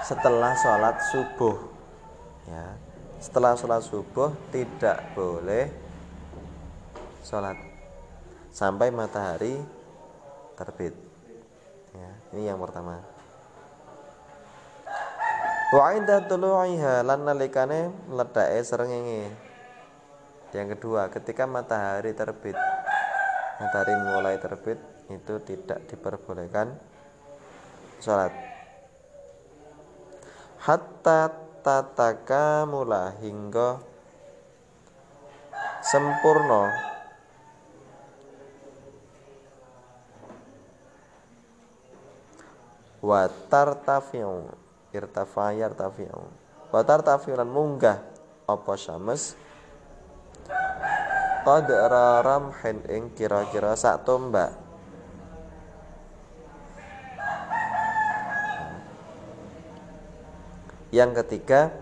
setelah 0.00 0.56
sholat 0.56 0.96
subuh 1.12 1.60
ya 2.48 2.91
setelah 3.22 3.54
sholat 3.54 3.86
subuh 3.86 4.34
tidak 4.50 5.14
boleh 5.14 5.70
sholat. 7.22 7.54
Sampai 8.50 8.90
matahari 8.90 9.56
terbit. 10.58 10.92
Ya, 11.94 12.10
ini 12.34 12.50
yang 12.50 12.58
pertama. 12.58 12.98
Wa 15.72 15.96
inda 15.96 16.20
tulu'iha 16.26 17.06
lan 17.06 17.24
nalikane 17.24 17.94
mledake 18.10 18.60
srengenge. 18.66 19.30
Yang 20.52 20.76
kedua 20.76 21.08
ketika 21.08 21.48
matahari 21.48 22.12
terbit 22.12 22.58
matahari 23.56 23.94
mulai 23.94 24.36
terbit 24.36 24.76
itu 25.08 25.34
tidak 25.46 25.86
diperbolehkan 25.86 26.74
sholat. 28.02 28.34
Hatta 30.60 31.41
tataka 31.62 32.66
mula 32.66 33.14
hingga 33.22 33.78
sempurna. 35.82 36.70
Wa 43.02 43.26
tartafi'u 43.50 44.46
irtafa 44.94 45.54
yartafi'u. 45.58 46.22
Wa 46.70 46.80
tartafi'u 46.86 47.34
lan 47.34 47.50
munggah 47.50 47.98
apa 48.46 48.74
syams 48.78 49.34
qadra 51.42 52.22
ramhin 52.22 52.78
ing 52.86 53.10
kira-kira 53.18 53.74
sak 53.74 54.06
tombak 54.06 54.61
Yang 60.92 61.24
ketiga 61.24 61.72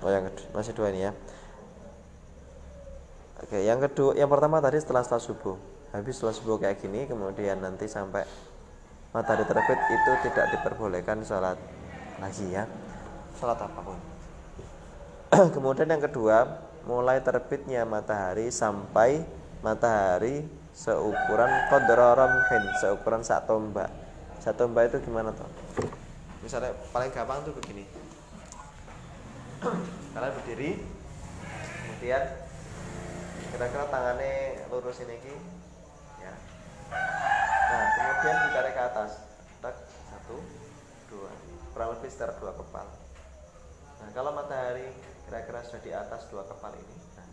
Oh 0.00 0.08
yang 0.08 0.24
kedua, 0.32 0.48
masih 0.56 0.72
dua 0.72 0.88
ini 0.96 1.04
ya. 1.04 1.12
Oke, 3.44 3.60
yang 3.60 3.84
kedua, 3.84 4.16
yang 4.16 4.32
pertama 4.32 4.56
tadi 4.56 4.80
setelah 4.80 5.04
setelah 5.04 5.20
subuh. 5.20 5.56
Habis 5.92 6.16
setelah 6.16 6.32
subuh 6.32 6.56
kayak 6.56 6.80
gini, 6.80 7.04
kemudian 7.04 7.60
nanti 7.60 7.84
sampai 7.84 8.24
matahari 9.12 9.44
terbit 9.44 9.76
itu 9.92 10.12
tidak 10.24 10.56
diperbolehkan 10.56 11.20
sholat 11.20 11.60
lagi 12.16 12.48
ya. 12.48 12.64
Sholat 13.36 13.60
apa 13.60 13.80
pun. 13.84 14.00
kemudian 15.54 15.88
yang 15.92 16.00
kedua 16.00 16.64
mulai 16.88 17.20
terbitnya 17.20 17.84
matahari 17.84 18.48
sampai 18.48 19.20
matahari 19.60 20.48
seukuran 20.72 21.50
ramhin 21.68 22.64
seukuran 22.80 23.20
sak 23.20 23.44
tombak 23.44 23.92
sak 24.40 24.56
tombak 24.56 24.88
itu 24.88 24.98
gimana 25.04 25.30
toh 25.36 25.48
misalnya 26.40 26.72
paling 26.90 27.12
gampang 27.12 27.44
tuh 27.44 27.52
begini. 27.52 27.84
Kalian 30.16 30.32
berdiri 30.40 30.80
kemudian 31.84 32.22
kira-kira 33.52 33.84
tangannya 33.92 34.64
lurus 34.72 35.04
ini 35.04 35.20
ya. 36.16 36.32
Nah 36.90 37.84
kemudian 37.92 38.36
ditarik 38.48 38.72
ke 38.72 38.82
atas. 38.82 39.10
Tak 39.60 39.76
satu 40.08 40.40
dua. 41.12 41.30
Kurang 41.76 42.00
lebih 42.00 42.08
sekitar 42.08 42.32
dua 42.40 42.56
kepal. 42.56 42.88
Nah 44.00 44.08
kalau 44.16 44.32
matahari 44.32 44.88
kira-kira 45.28 45.60
sudah 45.62 45.82
di 45.84 45.92
atas 45.92 46.26
dua 46.32 46.42
kepal 46.42 46.74
ini 46.74 46.96
nah, 47.14 47.28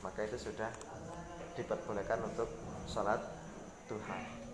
maka 0.00 0.24
itu 0.24 0.48
sudah 0.48 0.70
diperbolehkan 1.58 2.24
untuk 2.24 2.48
sholat 2.88 3.20
duha 3.84 4.45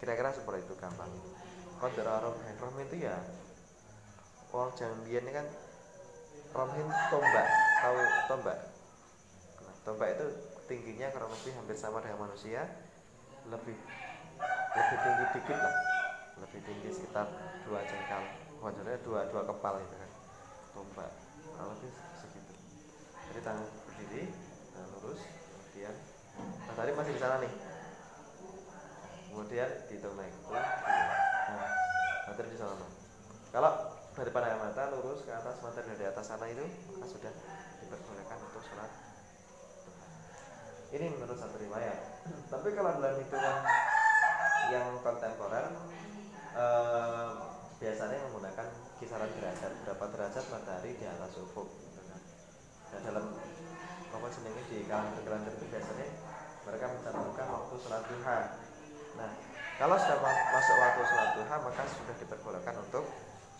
kira-kira 0.00 0.30
seperti 0.34 0.66
itu 0.66 0.74
gampang. 0.78 1.10
Qadra 1.78 2.22
romhin 2.22 2.56
romhin 2.58 2.86
itu 2.88 3.06
ya 3.06 3.16
orang 4.54 4.70
jangan 4.78 4.98
biar 5.02 5.22
kan 5.34 5.46
romhin 6.54 6.86
tombak 7.10 7.46
tahu 7.82 7.98
tombak. 8.30 8.58
Nah, 9.60 9.74
tombak 9.82 10.08
itu 10.14 10.26
tingginya 10.70 11.10
kurang 11.10 11.30
lebih 11.34 11.52
hampir 11.58 11.76
sama 11.76 11.98
dengan 12.00 12.30
manusia. 12.30 12.62
Lebih 13.50 13.76
lebih 14.74 14.98
tinggi 15.02 15.24
dikit 15.38 15.58
lah. 15.58 15.74
Lebih 16.40 16.60
tinggi 16.62 16.88
sekitar 16.94 17.26
dua 17.66 17.80
jengkal 17.84 18.22
wajarnya 18.62 18.98
dua 19.04 19.20
dua 19.28 19.42
kepal 19.44 19.74
itu 19.82 19.94
kan 19.98 20.10
tombak. 20.72 21.10
Kurang 21.52 21.68
lebih 21.74 21.90
segitu. 22.22 22.52
Jadi 23.30 23.40
tangan 23.42 23.66
berdiri 23.90 24.24
lurus 25.04 25.20
kemudian 25.22 25.94
nah 26.66 26.74
tadi 26.74 26.90
masih 26.96 27.12
di 27.14 27.20
sana 27.20 27.36
nih 27.44 27.52
kemudian 29.34 29.70
dihitung 29.90 30.14
naik 30.14 30.30
tuh 30.46 30.54
nah 30.54 31.70
materi 32.30 32.54
di 32.54 32.58
sana 32.58 32.86
kalau 33.50 33.70
dari 34.14 34.30
pandangan 34.30 34.70
mata 34.70 34.82
lurus 34.94 35.26
ke 35.26 35.30
atas 35.34 35.58
materi 35.58 35.90
dari 35.98 36.06
atas 36.06 36.26
sana 36.30 36.46
itu 36.46 36.62
maka 36.94 37.06
sudah 37.10 37.34
diperbolehkan 37.82 38.38
untuk 38.46 38.62
sholat. 38.62 38.90
Ini 40.94 41.06
menurut 41.18 41.34
satu 41.34 41.58
riwayat. 41.58 41.98
Tapi 42.46 42.68
kalau 42.78 42.90
dalam 42.98 43.18
hitungan 43.18 43.56
yang 44.70 44.86
kontemporer 45.02 45.66
eh, 46.54 47.30
biasanya 47.82 48.18
menggunakan 48.30 48.66
kisaran 49.02 49.30
derajat. 49.34 49.72
Berapa 49.82 50.04
derajat 50.14 50.44
matahari 50.50 50.94
di 50.94 51.06
atas 51.10 51.34
ufuk 51.38 51.66
dan 52.94 53.02
dalam 53.10 53.34
apa 54.14 54.26
senengnya 54.30 54.62
di 54.70 54.86
kalender-kalender 54.86 55.50
itu 55.58 55.66
biasanya 55.66 56.06
mereka 56.62 56.86
mencantumkan 56.94 57.46
waktu 57.50 57.74
sholat 57.82 58.02
duha 58.06 58.38
nah 59.18 59.30
kalau 59.74 59.98
sudah 59.98 60.18
masuk 60.54 60.76
waktu 60.78 61.02
sholat 61.06 61.30
duha 61.34 61.56
maka 61.62 61.82
sudah 61.90 62.14
diperbolehkan 62.22 62.74
untuk 62.78 63.04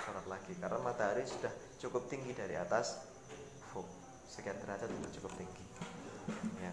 sholat 0.04 0.26
lagi 0.30 0.52
karena 0.58 0.78
matahari 0.82 1.26
sudah 1.26 1.50
cukup 1.82 2.06
tinggi 2.06 2.36
dari 2.36 2.54
atas 2.54 3.02
ufuk 3.70 3.86
sekian 4.28 4.58
derajat 4.62 4.90
itu 4.90 5.20
cukup 5.20 5.32
tinggi. 5.38 5.64
Ya. 6.58 6.72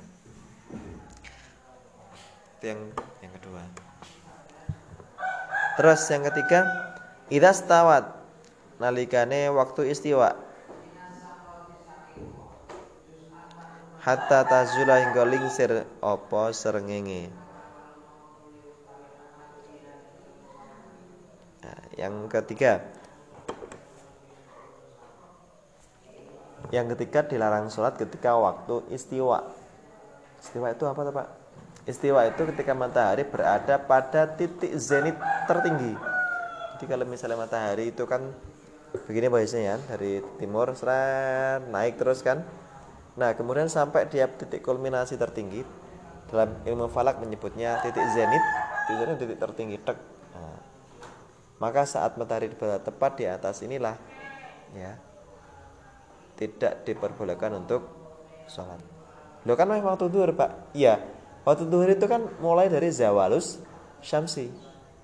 Itu 2.57 2.65
yang 2.65 2.81
yang 3.21 3.33
kedua. 3.41 3.61
Terus 5.77 6.01
yang 6.09 6.23
ketiga 6.29 6.59
idas 7.31 7.63
tawat 7.65 8.05
nalikane 8.81 9.49
waktu 9.53 9.93
istiwa. 9.93 10.33
Hatta 14.01 14.41
tazula 14.49 14.97
hingga 14.97 15.23
lingsir 15.29 15.85
opo 16.01 16.49
serengenge 16.49 17.40
yang 21.99 22.27
ketiga 22.32 22.84
yang 26.71 26.88
ketiga 26.95 27.27
dilarang 27.27 27.67
sholat 27.67 27.99
ketika 27.99 28.38
waktu 28.38 28.86
istiwa 28.93 29.43
istiwa 30.39 30.71
itu 30.71 30.84
apa 30.88 31.01
tuh 31.04 31.13
pak 31.15 31.27
Istiwa 31.82 32.30
itu 32.30 32.45
ketika 32.54 32.77
matahari 32.77 33.25
berada 33.25 33.82
pada 33.82 34.30
titik 34.38 34.69
zenit 34.77 35.17
tertinggi. 35.49 35.97
Jadi 36.77 36.86
kalau 36.86 37.06
misalnya 37.10 37.41
matahari 37.41 37.89
itu 37.89 38.06
kan 38.06 38.21
begini 39.10 39.34
posisinya 39.34 39.65
ya, 39.65 39.75
dari 39.89 40.21
timur 40.38 40.69
seret 40.77 41.65
naik 41.73 41.97
terus 41.97 42.21
kan. 42.21 42.45
Nah, 43.17 43.34
kemudian 43.34 43.65
sampai 43.65 44.06
dia 44.13 44.30
titik 44.30 44.62
kulminasi 44.62 45.17
tertinggi 45.17 45.65
dalam 46.30 46.54
ilmu 46.69 46.86
falak 46.86 47.17
menyebutnya 47.17 47.82
titik 47.82 48.06
zenit, 48.13 48.43
titiknya 48.86 49.15
titik 49.17 49.38
tertinggi. 49.41 49.77
Maka 51.62 51.86
saat 51.86 52.17
matahari 52.17 52.50
berada 52.50 52.82
tepat 52.82 53.21
di 53.21 53.30
atas 53.30 53.62
inilah 53.62 53.93
ya 54.74 54.97
tidak 56.41 56.82
diperbolehkan 56.89 57.54
untuk 57.54 57.86
sholat. 58.50 58.82
Lo 59.45 59.54
kan 59.54 59.69
memang 59.69 59.93
waktu 59.93 60.10
duhur 60.10 60.34
pak? 60.34 60.74
Iya, 60.74 60.97
Waktu 61.41 61.65
duhur 61.65 61.89
itu 61.89 62.06
kan 62.06 62.21
mulai 62.38 62.69
dari 62.69 62.93
zawalus 62.93 63.58
syamsi. 63.97 64.54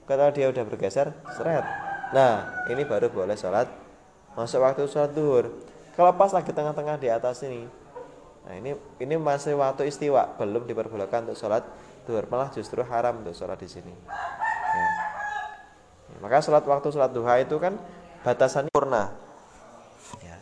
Kalau 0.06 0.30
dia 0.30 0.54
udah 0.54 0.63
bergeser, 0.63 1.10
seret. 1.34 1.65
Nah, 2.13 2.65
ini 2.70 2.86
baru 2.86 3.10
boleh 3.10 3.36
sholat 3.36 3.67
masuk 4.38 4.62
waktu 4.62 4.86
sholat 4.86 5.12
duhur. 5.17 5.50
Kalau 5.98 6.13
pas 6.13 6.30
lagi 6.30 6.54
tengah-tengah 6.54 7.02
di 7.02 7.10
atas 7.10 7.41
ini, 7.41 7.65
nah 8.46 8.54
ini 8.54 8.78
ini 9.02 9.17
masih 9.17 9.58
waktu 9.58 9.89
istiwa, 9.89 10.38
belum 10.38 10.70
diperbolehkan 10.70 11.26
untuk 11.26 11.41
sholat 11.41 11.65
duhur. 12.06 12.30
Malah 12.30 12.54
justru 12.54 12.86
haram 12.86 13.26
untuk 13.26 13.34
sholat 13.34 13.58
di 13.58 13.65
sini. 13.65 13.93
Maka 16.23 16.41
sholat 16.41 16.65
waktu 16.65 16.89
sholat 16.89 17.12
duha 17.13 17.41
itu 17.41 17.58
kan 17.62 17.77
batasannya 18.25 18.73
purna. 18.73 19.13
Ya. 20.23 20.38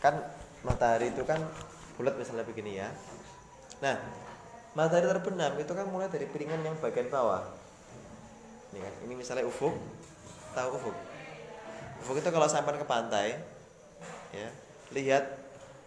Kan 0.00 0.20
matahari 0.64 1.12
itu 1.12 1.24
kan 1.24 1.40
bulat 2.00 2.16
misalnya 2.16 2.44
begini 2.48 2.80
ya. 2.80 2.88
Nah, 3.84 3.96
matahari 4.74 5.06
terbenam 5.10 5.52
itu 5.58 5.72
kan 5.74 5.86
mulai 5.90 6.06
dari 6.06 6.30
piringan 6.30 6.62
yang 6.62 6.78
bagian 6.78 7.10
bawah 7.10 7.42
ini 8.70 8.78
kan 8.78 8.94
ini 9.06 9.14
misalnya 9.18 9.42
ufuk 9.46 9.74
tahu 10.54 10.68
ufuk 10.78 10.96
ufuk 12.06 12.16
itu 12.22 12.30
kalau 12.30 12.46
sampai 12.46 12.78
ke 12.78 12.86
pantai 12.86 13.34
ya 14.30 14.48
lihat 14.94 15.26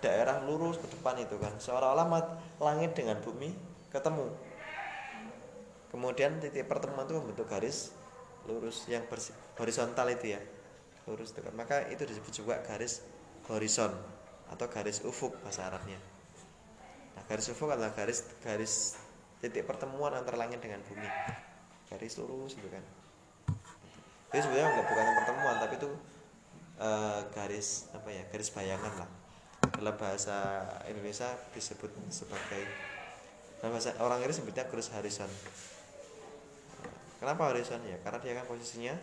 daerah 0.04 0.44
lurus 0.44 0.76
ke 0.84 0.88
depan 0.92 1.16
itu 1.16 1.40
kan 1.40 1.56
seolah-olah 1.64 2.08
langit 2.60 2.92
dengan 2.92 3.24
bumi 3.24 3.56
ketemu 3.88 4.28
kemudian 5.96 6.44
titik 6.44 6.68
pertemuan 6.68 7.08
itu 7.08 7.16
membentuk 7.16 7.48
garis 7.48 7.96
lurus 8.50 8.88
yang 8.92 9.04
horizontal 9.60 10.08
itu 10.12 10.36
ya 10.36 10.42
lurus 11.08 11.36
itu 11.36 11.42
kan 11.44 11.54
maka 11.56 11.88
itu 11.92 12.04
disebut 12.04 12.34
juga 12.34 12.56
garis 12.64 13.04
horizon 13.48 13.92
atau 14.52 14.66
garis 14.72 15.04
ufuk 15.04 15.36
bahasa 15.44 15.68
Arabnya 15.68 16.00
Nah, 17.14 17.24
garis 17.30 17.48
ufuk 17.54 17.70
adalah 17.70 17.94
garis 17.94 18.26
garis 18.42 18.98
titik 19.40 19.68
pertemuan 19.68 20.14
antara 20.16 20.40
langit 20.40 20.60
dengan 20.60 20.82
bumi. 20.84 21.10
Garis 21.88 22.18
lurus 22.18 22.58
gitu 22.58 22.70
kan. 22.70 22.84
Jadi 24.34 24.42
sebenarnya 24.42 24.70
nggak 24.74 24.88
bukan 24.90 25.06
pertemuan 25.22 25.56
tapi 25.62 25.74
itu 25.78 25.90
uh, 26.82 27.22
garis 27.38 27.88
apa 27.94 28.10
ya 28.10 28.24
garis 28.34 28.50
bayangan 28.50 28.94
lah. 29.06 29.10
Dalam 29.78 29.96
bahasa 29.96 30.68
Indonesia 30.90 31.30
disebut 31.54 31.92
sebagai 32.10 32.66
dalam 33.62 33.78
bahasa 33.78 33.94
orang 34.02 34.26
ini 34.26 34.34
sebutnya 34.34 34.66
garis 34.66 34.90
horizon. 34.90 35.30
Kenapa 37.24 37.56
horizon 37.56 37.80
ya? 37.88 37.96
Karena 38.04 38.20
dia 38.20 38.36
kan 38.36 38.44
posisinya 38.52 39.00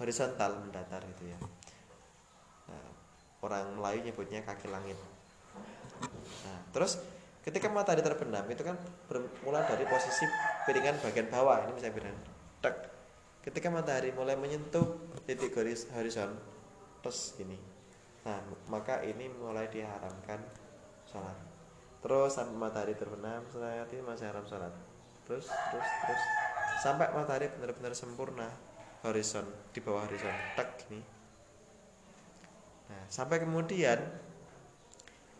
horizontal 0.00 0.64
mendatar 0.64 1.04
itu 1.04 1.28
ya. 1.28 1.36
Nah, 2.72 2.88
orang 3.44 3.76
Melayu 3.76 4.00
nyebutnya 4.08 4.40
kaki 4.40 4.72
langit. 4.72 4.96
Nah, 6.48 6.58
terus 6.72 7.04
ketika 7.44 7.68
matahari 7.68 8.00
terbenam 8.00 8.48
itu 8.48 8.64
kan 8.64 8.80
bermula 9.04 9.60
dari 9.68 9.84
posisi 9.84 10.24
piringan 10.64 10.96
bagian 11.04 11.28
bawah 11.28 11.68
ini 11.68 11.76
bisa 11.76 11.92
bilang 11.92 12.16
tek 12.64 12.88
ketika 13.44 13.68
matahari 13.68 14.16
mulai 14.16 14.32
menyentuh 14.32 15.12
titik 15.28 15.52
garis 15.52 15.84
horizon 15.92 16.32
terus 17.04 17.36
ini 17.36 17.60
nah 18.24 18.40
maka 18.72 19.04
ini 19.04 19.28
mulai 19.28 19.68
diharamkan 19.68 20.40
sholat 21.04 21.36
terus 22.00 22.32
sampai 22.32 22.56
matahari 22.56 22.96
terbenam 22.96 23.44
ini 23.92 24.00
masih 24.00 24.32
haram 24.32 24.48
sholat 24.48 24.72
terus 25.28 25.44
terus 25.44 25.88
terus 26.08 26.43
sampai 26.84 27.08
matahari 27.16 27.48
benar-benar 27.48 27.96
sempurna 27.96 28.52
horizon 29.00 29.48
di 29.72 29.80
bawah 29.80 30.04
horizon 30.04 30.36
tek 30.52 30.68
ini 30.92 31.00
nah 32.92 33.02
sampai 33.08 33.40
kemudian 33.40 33.96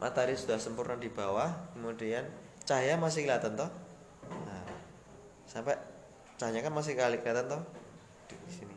matahari 0.01 0.33
sudah 0.33 0.57
sempurna 0.57 0.97
di 0.97 1.13
bawah 1.13 1.53
kemudian 1.77 2.25
cahaya 2.65 2.97
masih 2.97 3.29
kelihatan 3.29 3.55
toh? 3.55 3.71
Nah, 4.49 4.65
sampai 5.45 5.77
cahaya 6.41 6.65
kan 6.65 6.73
masih 6.73 6.97
kali 6.97 7.21
kelihatan 7.21 7.47
toh? 7.53 7.63
Di 8.29 8.37
sini 8.49 8.75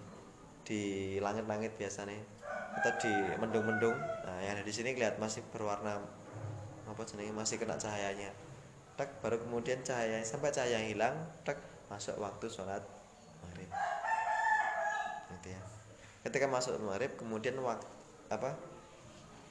di 0.67 0.81
langit-langit 1.23 1.79
biasanya 1.79 2.19
atau 2.77 2.91
di 2.99 3.13
mendung-mendung. 3.39 3.95
Nah 3.95 4.37
yang 4.43 4.59
ada 4.59 4.63
di 4.67 4.73
sini 4.75 4.91
lihat 4.93 5.17
masih 5.17 5.41
berwarna 5.49 6.03
apa 6.87 7.01
jenenge 7.07 7.31
masih 7.31 7.55
kena 7.57 7.79
cahayanya. 7.79 8.35
Tek 8.99 9.23
baru 9.23 9.39
kemudian 9.39 9.79
cahaya 9.87 10.19
sampai 10.21 10.51
cahaya 10.51 10.83
hilang 10.83 11.15
tek 11.47 11.57
masuk 11.87 12.15
waktu 12.19 12.45
sholat 12.51 12.83
maghrib. 13.43 13.69
Gitu 15.37 15.47
ya. 15.55 15.61
Ketika 16.27 16.45
masuk 16.47 16.79
maghrib 16.83 17.15
kemudian 17.15 17.55
waktu 17.63 17.87
apa 18.27 18.59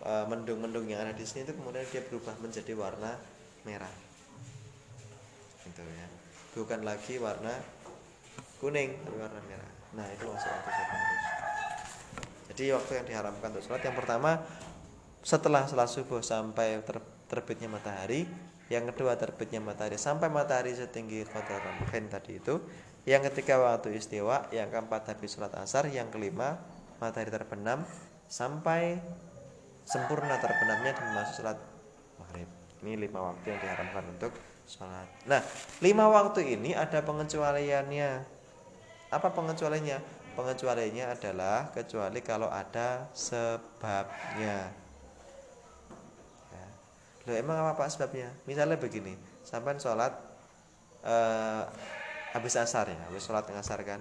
e, 0.04 0.12
mendung-mendung 0.28 0.84
yang 0.84 1.00
ada 1.00 1.16
di 1.16 1.24
sini 1.24 1.48
itu 1.48 1.56
kemudian 1.56 1.84
dia 1.88 2.04
berubah 2.04 2.36
menjadi 2.40 2.72
warna 2.76 3.16
merah. 3.64 3.92
Gitu 5.64 5.80
ya. 5.80 6.06
Bukan 6.56 6.80
lagi 6.84 7.16
warna 7.20 7.52
kuning 8.60 9.00
tapi 9.04 9.16
warna 9.16 9.40
merah. 9.48 9.70
Nah 9.96 10.06
itu 10.12 10.24
masuk 10.28 10.50
waktu 10.52 10.70
sholat 10.70 10.88
maghrib. 10.92 11.20
Jadi 12.52 12.64
waktu 12.72 12.92
yang 13.00 13.06
diharamkan 13.08 13.48
untuk 13.52 13.64
sholat 13.64 13.82
yang 13.84 13.96
pertama 13.96 14.40
setelah 15.26 15.66
sholat 15.66 15.90
subuh 15.90 16.22
sampai 16.22 16.80
ter, 16.86 17.02
terbitnya 17.26 17.66
matahari 17.66 18.24
yang 18.66 18.88
kedua 18.90 19.14
terbitnya 19.14 19.62
matahari 19.62 19.98
sampai 19.98 20.26
matahari 20.26 20.74
setinggi 20.74 21.22
qadar 21.30 21.62
ramkain 21.62 22.10
tadi 22.10 22.42
itu 22.42 22.58
yang 23.06 23.22
ketiga 23.30 23.62
waktu 23.62 23.94
istiwa 23.94 24.50
yang 24.50 24.70
keempat 24.70 25.14
habis 25.14 25.38
sholat 25.38 25.54
asar 25.62 25.86
yang 25.90 26.10
kelima 26.10 26.58
matahari 26.98 27.30
terbenam 27.30 27.86
sampai 28.26 28.98
sempurna 29.86 30.34
terbenamnya 30.42 30.98
dan 30.98 31.06
masuk 31.14 31.34
sholat 31.42 31.58
maghrib 32.18 32.50
ini 32.82 33.06
lima 33.06 33.30
waktu 33.30 33.54
yang 33.54 33.60
diharamkan 33.62 34.04
untuk 34.18 34.34
sholat 34.66 35.06
nah 35.30 35.38
lima 35.78 36.10
waktu 36.10 36.58
ini 36.58 36.74
ada 36.74 36.98
pengecualiannya 37.06 38.36
apa 39.06 39.30
pengecualiannya? 39.30 39.98
Pengecualiannya 40.34 41.04
adalah 41.08 41.70
kecuali 41.70 42.20
kalau 42.20 42.50
ada 42.50 43.08
sebabnya. 43.14 44.85
Loh, 47.26 47.34
emang 47.34 47.58
apa 47.58 47.74
pak 47.74 47.90
sebabnya? 47.90 48.30
Misalnya 48.46 48.78
begini, 48.78 49.18
sampai 49.42 49.74
sholat 49.82 50.14
eh, 51.02 51.62
habis 52.30 52.54
asar 52.54 52.86
ya, 52.86 52.98
habis 53.10 53.26
sholat 53.26 53.50
asar 53.50 53.82
kan, 53.82 53.98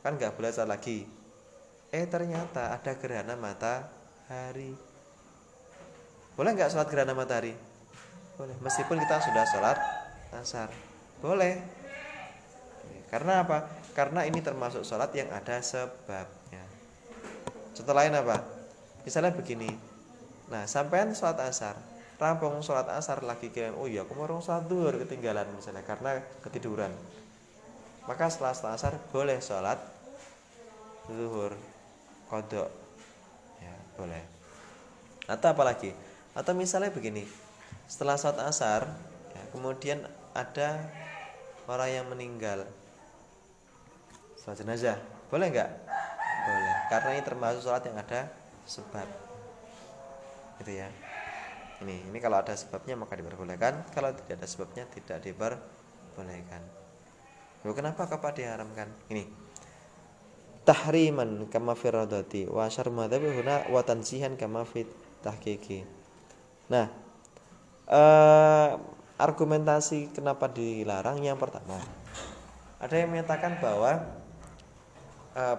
kan 0.00 0.16
nggak 0.16 0.32
boleh 0.32 0.48
sholat 0.48 0.72
lagi. 0.72 1.04
Eh 1.92 2.08
ternyata 2.08 2.72
ada 2.72 2.92
gerhana 2.96 3.36
matahari. 3.36 4.72
Boleh 6.32 6.50
nggak 6.56 6.72
sholat 6.72 6.88
gerhana 6.88 7.12
matahari? 7.12 7.52
Boleh. 8.40 8.56
Meskipun 8.64 9.04
kita 9.04 9.20
sudah 9.20 9.44
sholat 9.52 9.78
asar, 10.40 10.72
boleh. 11.20 11.60
Karena 13.12 13.44
apa? 13.44 13.68
Karena 13.92 14.24
ini 14.24 14.40
termasuk 14.40 14.80
sholat 14.80 15.12
yang 15.12 15.28
ada 15.28 15.60
sebabnya. 15.60 16.64
Contoh 17.76 17.92
lain 17.92 18.16
apa? 18.16 18.40
Misalnya 19.04 19.32
begini. 19.36 19.68
Nah, 20.48 20.64
sampean 20.64 21.16
sholat 21.16 21.38
asar, 21.44 21.76
rampung 22.16 22.60
sholat 22.64 22.88
asar 22.96 23.20
lagi 23.24 23.52
kira 23.52 23.76
oh 23.76 23.84
iya 23.84 24.08
aku 24.08 24.16
mau 24.16 24.28
sholat 24.40 24.64
duhur 24.64 24.96
ketinggalan 24.96 25.44
misalnya 25.52 25.84
karena 25.84 26.20
ketiduran. 26.40 26.92
Maka 28.08 28.32
setelah 28.32 28.56
sholat 28.56 28.74
asar 28.80 28.92
boleh 29.12 29.38
sholat 29.42 29.78
duhur 31.06 31.52
kodok. 32.32 32.70
Ya, 33.60 33.74
boleh. 34.00 34.22
Atau 35.28 35.52
apalagi? 35.52 35.92
Atau 36.32 36.56
misalnya 36.56 36.90
begini. 36.90 37.26
Setelah 37.86 38.18
sholat 38.18 38.42
asar, 38.48 38.88
ya, 39.36 39.42
kemudian 39.54 40.02
ada 40.36 40.88
orang 41.66 41.90
yang 41.90 42.06
meninggal 42.06 42.68
sholat 44.46 44.62
jenazah 44.62 44.96
boleh 45.26 45.50
nggak 45.50 45.70
boleh 46.46 46.76
karena 46.86 47.08
ini 47.18 47.22
termasuk 47.26 47.60
sholat 47.66 47.82
yang 47.82 47.98
ada 47.98 48.30
sebab 48.62 49.08
gitu 50.62 50.72
ya 50.78 50.86
ini 51.84 52.08
ini 52.08 52.18
kalau 52.22 52.40
ada 52.40 52.54
sebabnya 52.56 52.96
maka 52.96 53.18
diperbolehkan. 53.18 53.88
Kalau 53.92 54.14
tidak 54.14 54.40
ada 54.40 54.46
sebabnya 54.48 54.84
tidak 54.88 55.20
diperbolehkan. 55.24 56.62
Lalu 57.64 57.72
kenapa 57.74 58.06
kapal 58.08 58.32
diharamkan? 58.32 58.88
Ini. 59.12 59.24
Tahriman 60.66 61.46
kama 61.46 61.78
firadati 61.78 62.50
wa 62.50 62.66
syar 62.66 62.90
madhabi 62.90 63.30
huna 63.30 63.70
wa 63.70 63.80
tansihan 63.86 64.34
kama 64.34 64.66
fit 64.66 64.90
tahqiqi. 65.22 65.86
Nah 66.72 66.90
eh, 67.86 68.70
argumentasi 69.16 70.10
kenapa 70.10 70.50
dilarang? 70.50 71.22
Yang 71.22 71.38
pertama 71.46 71.78
ada 72.76 72.94
yang 72.96 73.08
menyatakan 73.08 73.56
bahwa 73.56 74.04
uh, 75.32 75.58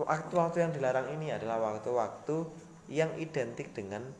waktu-waktu 0.00 0.64
yang 0.64 0.72
dilarang 0.72 1.12
ini 1.12 1.28
adalah 1.28 1.60
waktu-waktu 1.60 2.48
yang 2.88 3.12
identik 3.20 3.76
dengan 3.76 4.16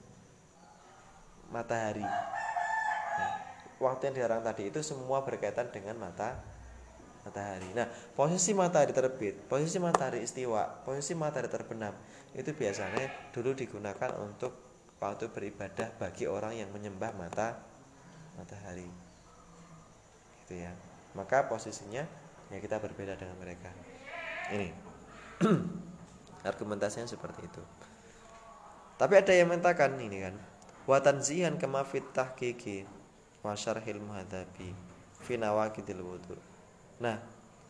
matahari. 1.53 2.03
Nah, 2.03 3.33
waktu 3.79 4.11
yang 4.11 4.15
dilarang 4.19 4.43
tadi 4.43 4.73
itu 4.73 4.81
semua 4.81 5.21
berkaitan 5.23 5.69
dengan 5.69 6.01
mata 6.01 6.41
matahari. 7.23 7.71
Nah, 7.77 7.87
posisi 8.17 8.51
matahari 8.57 8.91
terbit, 8.91 9.47
posisi 9.47 9.79
matahari 9.79 10.27
istiwa, 10.27 10.83
posisi 10.83 11.15
matahari 11.15 11.53
terbenam 11.53 11.95
itu 12.33 12.51
biasanya 12.57 13.31
dulu 13.31 13.53
digunakan 13.53 14.11
untuk 14.19 14.57
waktu 14.99 15.29
beribadah 15.31 15.93
bagi 16.01 16.25
orang 16.27 16.57
yang 16.57 16.73
menyembah 16.73 17.13
mata 17.15 17.61
matahari. 18.41 18.89
Gitu 20.43 20.65
ya. 20.65 20.73
Maka 21.13 21.47
posisinya 21.47 22.03
ya 22.49 22.59
kita 22.59 22.81
berbeda 22.81 23.15
dengan 23.15 23.37
mereka. 23.39 23.71
Ini 24.51 24.69
argumentasinya 26.51 27.07
seperti 27.07 27.47
itu. 27.47 27.63
Tapi 28.97 29.19
ada 29.19 29.35
yang 29.35 29.51
mengatakan 29.51 29.99
ini 29.99 30.23
kan, 30.23 30.35
watan 30.89 31.23
zihan 31.23 31.59
kama 31.59 31.87
fit 31.87 32.05
tahqiqi 32.15 32.87
wa 33.43 33.55
syarhil 33.55 34.03
muhadzabi 34.03 34.75
fi 35.23 35.39
nawaqidil 35.39 36.03
wudu. 36.03 36.37
Nah, 36.99 37.19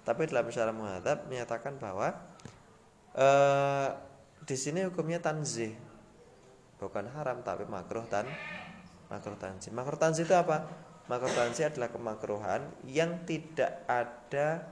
tapi 0.02 0.28
dalam 0.28 0.48
syarah 0.48 0.74
muhadzab 0.74 1.28
menyatakan 1.28 1.76
bahwa 1.76 2.12
eh, 3.16 3.88
di 4.42 4.56
sini 4.56 4.84
hukumnya 4.88 5.22
tanzih. 5.22 5.72
Bukan 6.82 7.06
haram 7.14 7.46
tapi 7.46 7.62
makruh 7.68 8.04
tan 8.10 8.26
makruh 9.06 9.38
tanzih. 9.38 9.70
Makruh 9.70 10.00
tanzih 10.00 10.26
itu 10.26 10.34
apa? 10.34 10.66
Makruh 11.06 11.30
tanzih 11.30 11.70
adalah 11.70 11.94
kemakruhan 11.94 12.66
yang 12.88 13.22
tidak 13.28 13.86
ada 13.86 14.66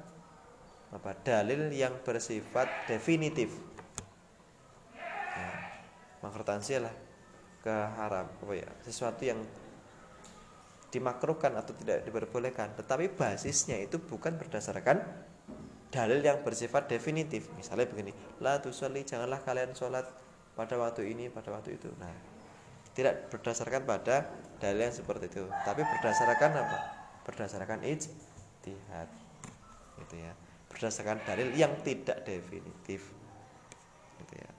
apa 0.90 1.14
dalil 1.22 1.70
yang 1.70 1.94
bersifat 2.02 2.66
definitif 2.90 3.54
ya, 5.38 5.50
makrotansi 6.18 6.82
lah 6.82 6.94
ke 7.60 7.76
haram 8.00 8.24
apa 8.24 8.54
ya 8.56 8.68
sesuatu 8.80 9.20
yang 9.20 9.40
dimakruhkan 10.90 11.54
atau 11.54 11.72
tidak 11.78 12.02
diperbolehkan. 12.02 12.74
Tetapi 12.74 13.14
basisnya 13.14 13.78
itu 13.78 14.02
bukan 14.02 14.36
berdasarkan 14.36 15.00
dalil 15.94 16.20
yang 16.20 16.42
bersifat 16.42 16.90
definitif. 16.90 17.46
Misalnya 17.54 17.86
begini 17.86 18.12
la 18.42 18.58
tusalli 18.58 19.06
janganlah 19.06 19.40
kalian 19.42 19.72
sholat 19.72 20.06
pada 20.58 20.74
waktu 20.76 21.14
ini 21.14 21.30
pada 21.30 21.54
waktu 21.54 21.78
itu. 21.78 21.88
Nah 21.98 22.12
tidak 22.90 23.30
berdasarkan 23.30 23.86
pada 23.86 24.26
dalil 24.58 24.90
yang 24.90 24.94
seperti 24.94 25.30
itu 25.30 25.46
tapi 25.62 25.86
berdasarkan 25.86 26.50
apa? 26.58 26.78
Berdasarkan 27.22 27.78
ijtihad 27.86 29.08
gitu 30.02 30.14
ya. 30.18 30.34
Berdasarkan 30.70 31.22
dalil 31.22 31.54
yang 31.54 31.70
tidak 31.86 32.26
definitif 32.26 33.14
gitu 34.18 34.34
ya. 34.34 34.50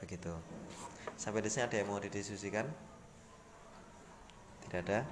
Begitu 0.00 0.59
sampai 1.20 1.44
di 1.44 1.52
sini 1.52 1.68
ada 1.68 1.76
yang 1.76 1.92
mau 1.92 2.00
didiskusikan? 2.00 2.64
Tidak 4.64 4.80
ada. 4.80 5.04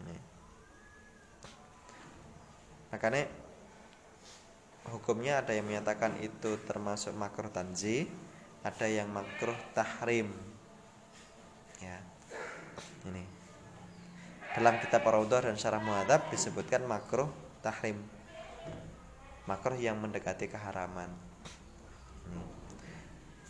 Ini. 0.00 0.16
Makanya 2.88 3.28
hukumnya 4.88 5.44
ada 5.44 5.52
yang 5.52 5.68
menyatakan 5.68 6.16
itu 6.24 6.56
termasuk 6.64 7.12
makruh 7.12 7.52
tanzi 7.52 8.08
ada 8.64 8.86
yang 8.88 9.12
makruh 9.12 9.56
tahrim. 9.76 10.32
Ya. 11.80 12.00
Ini. 13.08 13.24
Dalam 14.56 14.76
kitab 14.80 15.04
Ar-Raudhah 15.04 15.48
dan 15.48 15.56
Syarah 15.56 15.80
Muhadzab 15.80 16.28
disebutkan 16.28 16.84
makruh 16.84 17.28
tahrim. 17.64 18.19
Makruh 19.48 19.78
yang 19.80 19.96
mendekati 20.00 20.48
keharaman. 20.50 21.08
Hmm. 22.26 22.48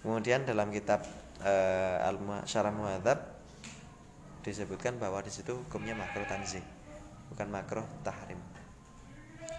Kemudian 0.00 0.46
dalam 0.46 0.70
kitab 0.70 1.05
uh, 1.42 2.07
Al 2.07 2.16
Syarah 2.46 2.72
Muhadzab 2.72 3.18
disebutkan 4.40 4.96
bahwa 4.96 5.20
di 5.20 5.29
situ 5.29 5.53
hukumnya 5.53 5.92
makruh 5.92 6.24
tanzih, 6.24 6.64
bukan 7.29 7.48
makruh 7.53 7.85
tahrim. 8.00 8.40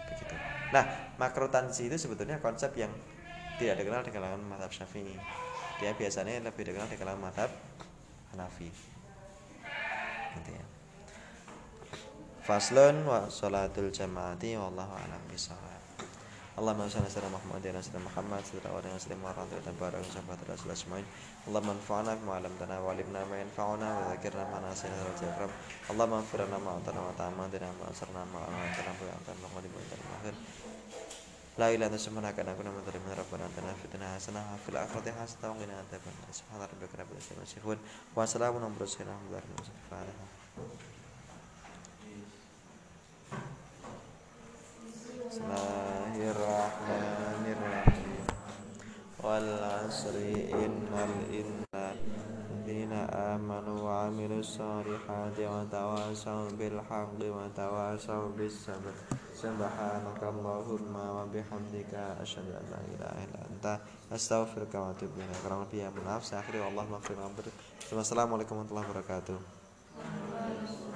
Begitu. 0.10 0.34
Nah, 0.74 1.14
makruh 1.22 1.54
tanzih 1.54 1.86
itu 1.94 2.02
sebetulnya 2.02 2.42
konsep 2.42 2.74
yang 2.74 2.90
tidak 3.62 3.78
dikenal 3.78 4.02
di 4.02 4.10
kalangan 4.10 4.42
madhab 4.42 4.74
syafi'i. 4.74 5.14
Dia 5.78 5.94
biasanya 5.94 6.42
lebih 6.42 6.66
dikenal 6.66 6.90
di 6.90 6.98
kalangan 6.98 7.30
madhab 7.30 7.52
Hanafi. 8.34 8.72
Gitu 10.32 10.50
ya. 10.56 10.66
faslun 12.42 13.06
wa 13.06 13.30
salatul 13.30 13.94
jamaati 13.94 14.58
wallahu 14.58 14.98
a'lam 14.98 15.22
bishawab 15.30 15.61
Allahumma 16.62 16.86
salli 16.86 17.10
ala 17.10 17.42
Muhammad 17.42 17.66
Muhammad 17.98 18.46
Bismillahirrahmanirrahim 45.32 48.20
Wal 49.24 49.48
asri 49.88 50.52
innal 50.52 51.16
inna 52.68 53.08
amanu 53.32 53.80
wa 53.80 54.12
amilus 54.12 54.60
salihati 54.60 55.48
wa 55.48 55.64
tawasaw 55.72 56.52
bil 56.60 56.84
haqqi 56.84 57.32
wa 57.32 57.48
tawasaw 57.56 58.28
bis 58.36 58.60
sabr 58.60 58.92
Subhanakallahumma 59.32 61.24
wa 61.24 61.32
bihamdika 61.32 62.20
asyhadu 62.20 62.52
an 62.52 62.68
la 62.68 62.84
ilaha 62.92 63.24
illa 63.24 63.40
anta 63.48 63.80
astaghfiruka 64.12 64.84
wa 64.84 64.92
atubu 64.92 65.16
ilaik. 65.16 65.48
Kurang 65.48 65.64
lebih 65.64 65.88
ya 65.88 65.96
maaf 65.96 66.28
saya 66.28 66.44
akhiri 66.44 66.60
wallahu 66.60 67.00
a'lam. 67.00 67.32
Wassalamualaikum 67.96 68.60
warahmatullahi 68.60 68.84
wabarakatuh. 68.84 70.91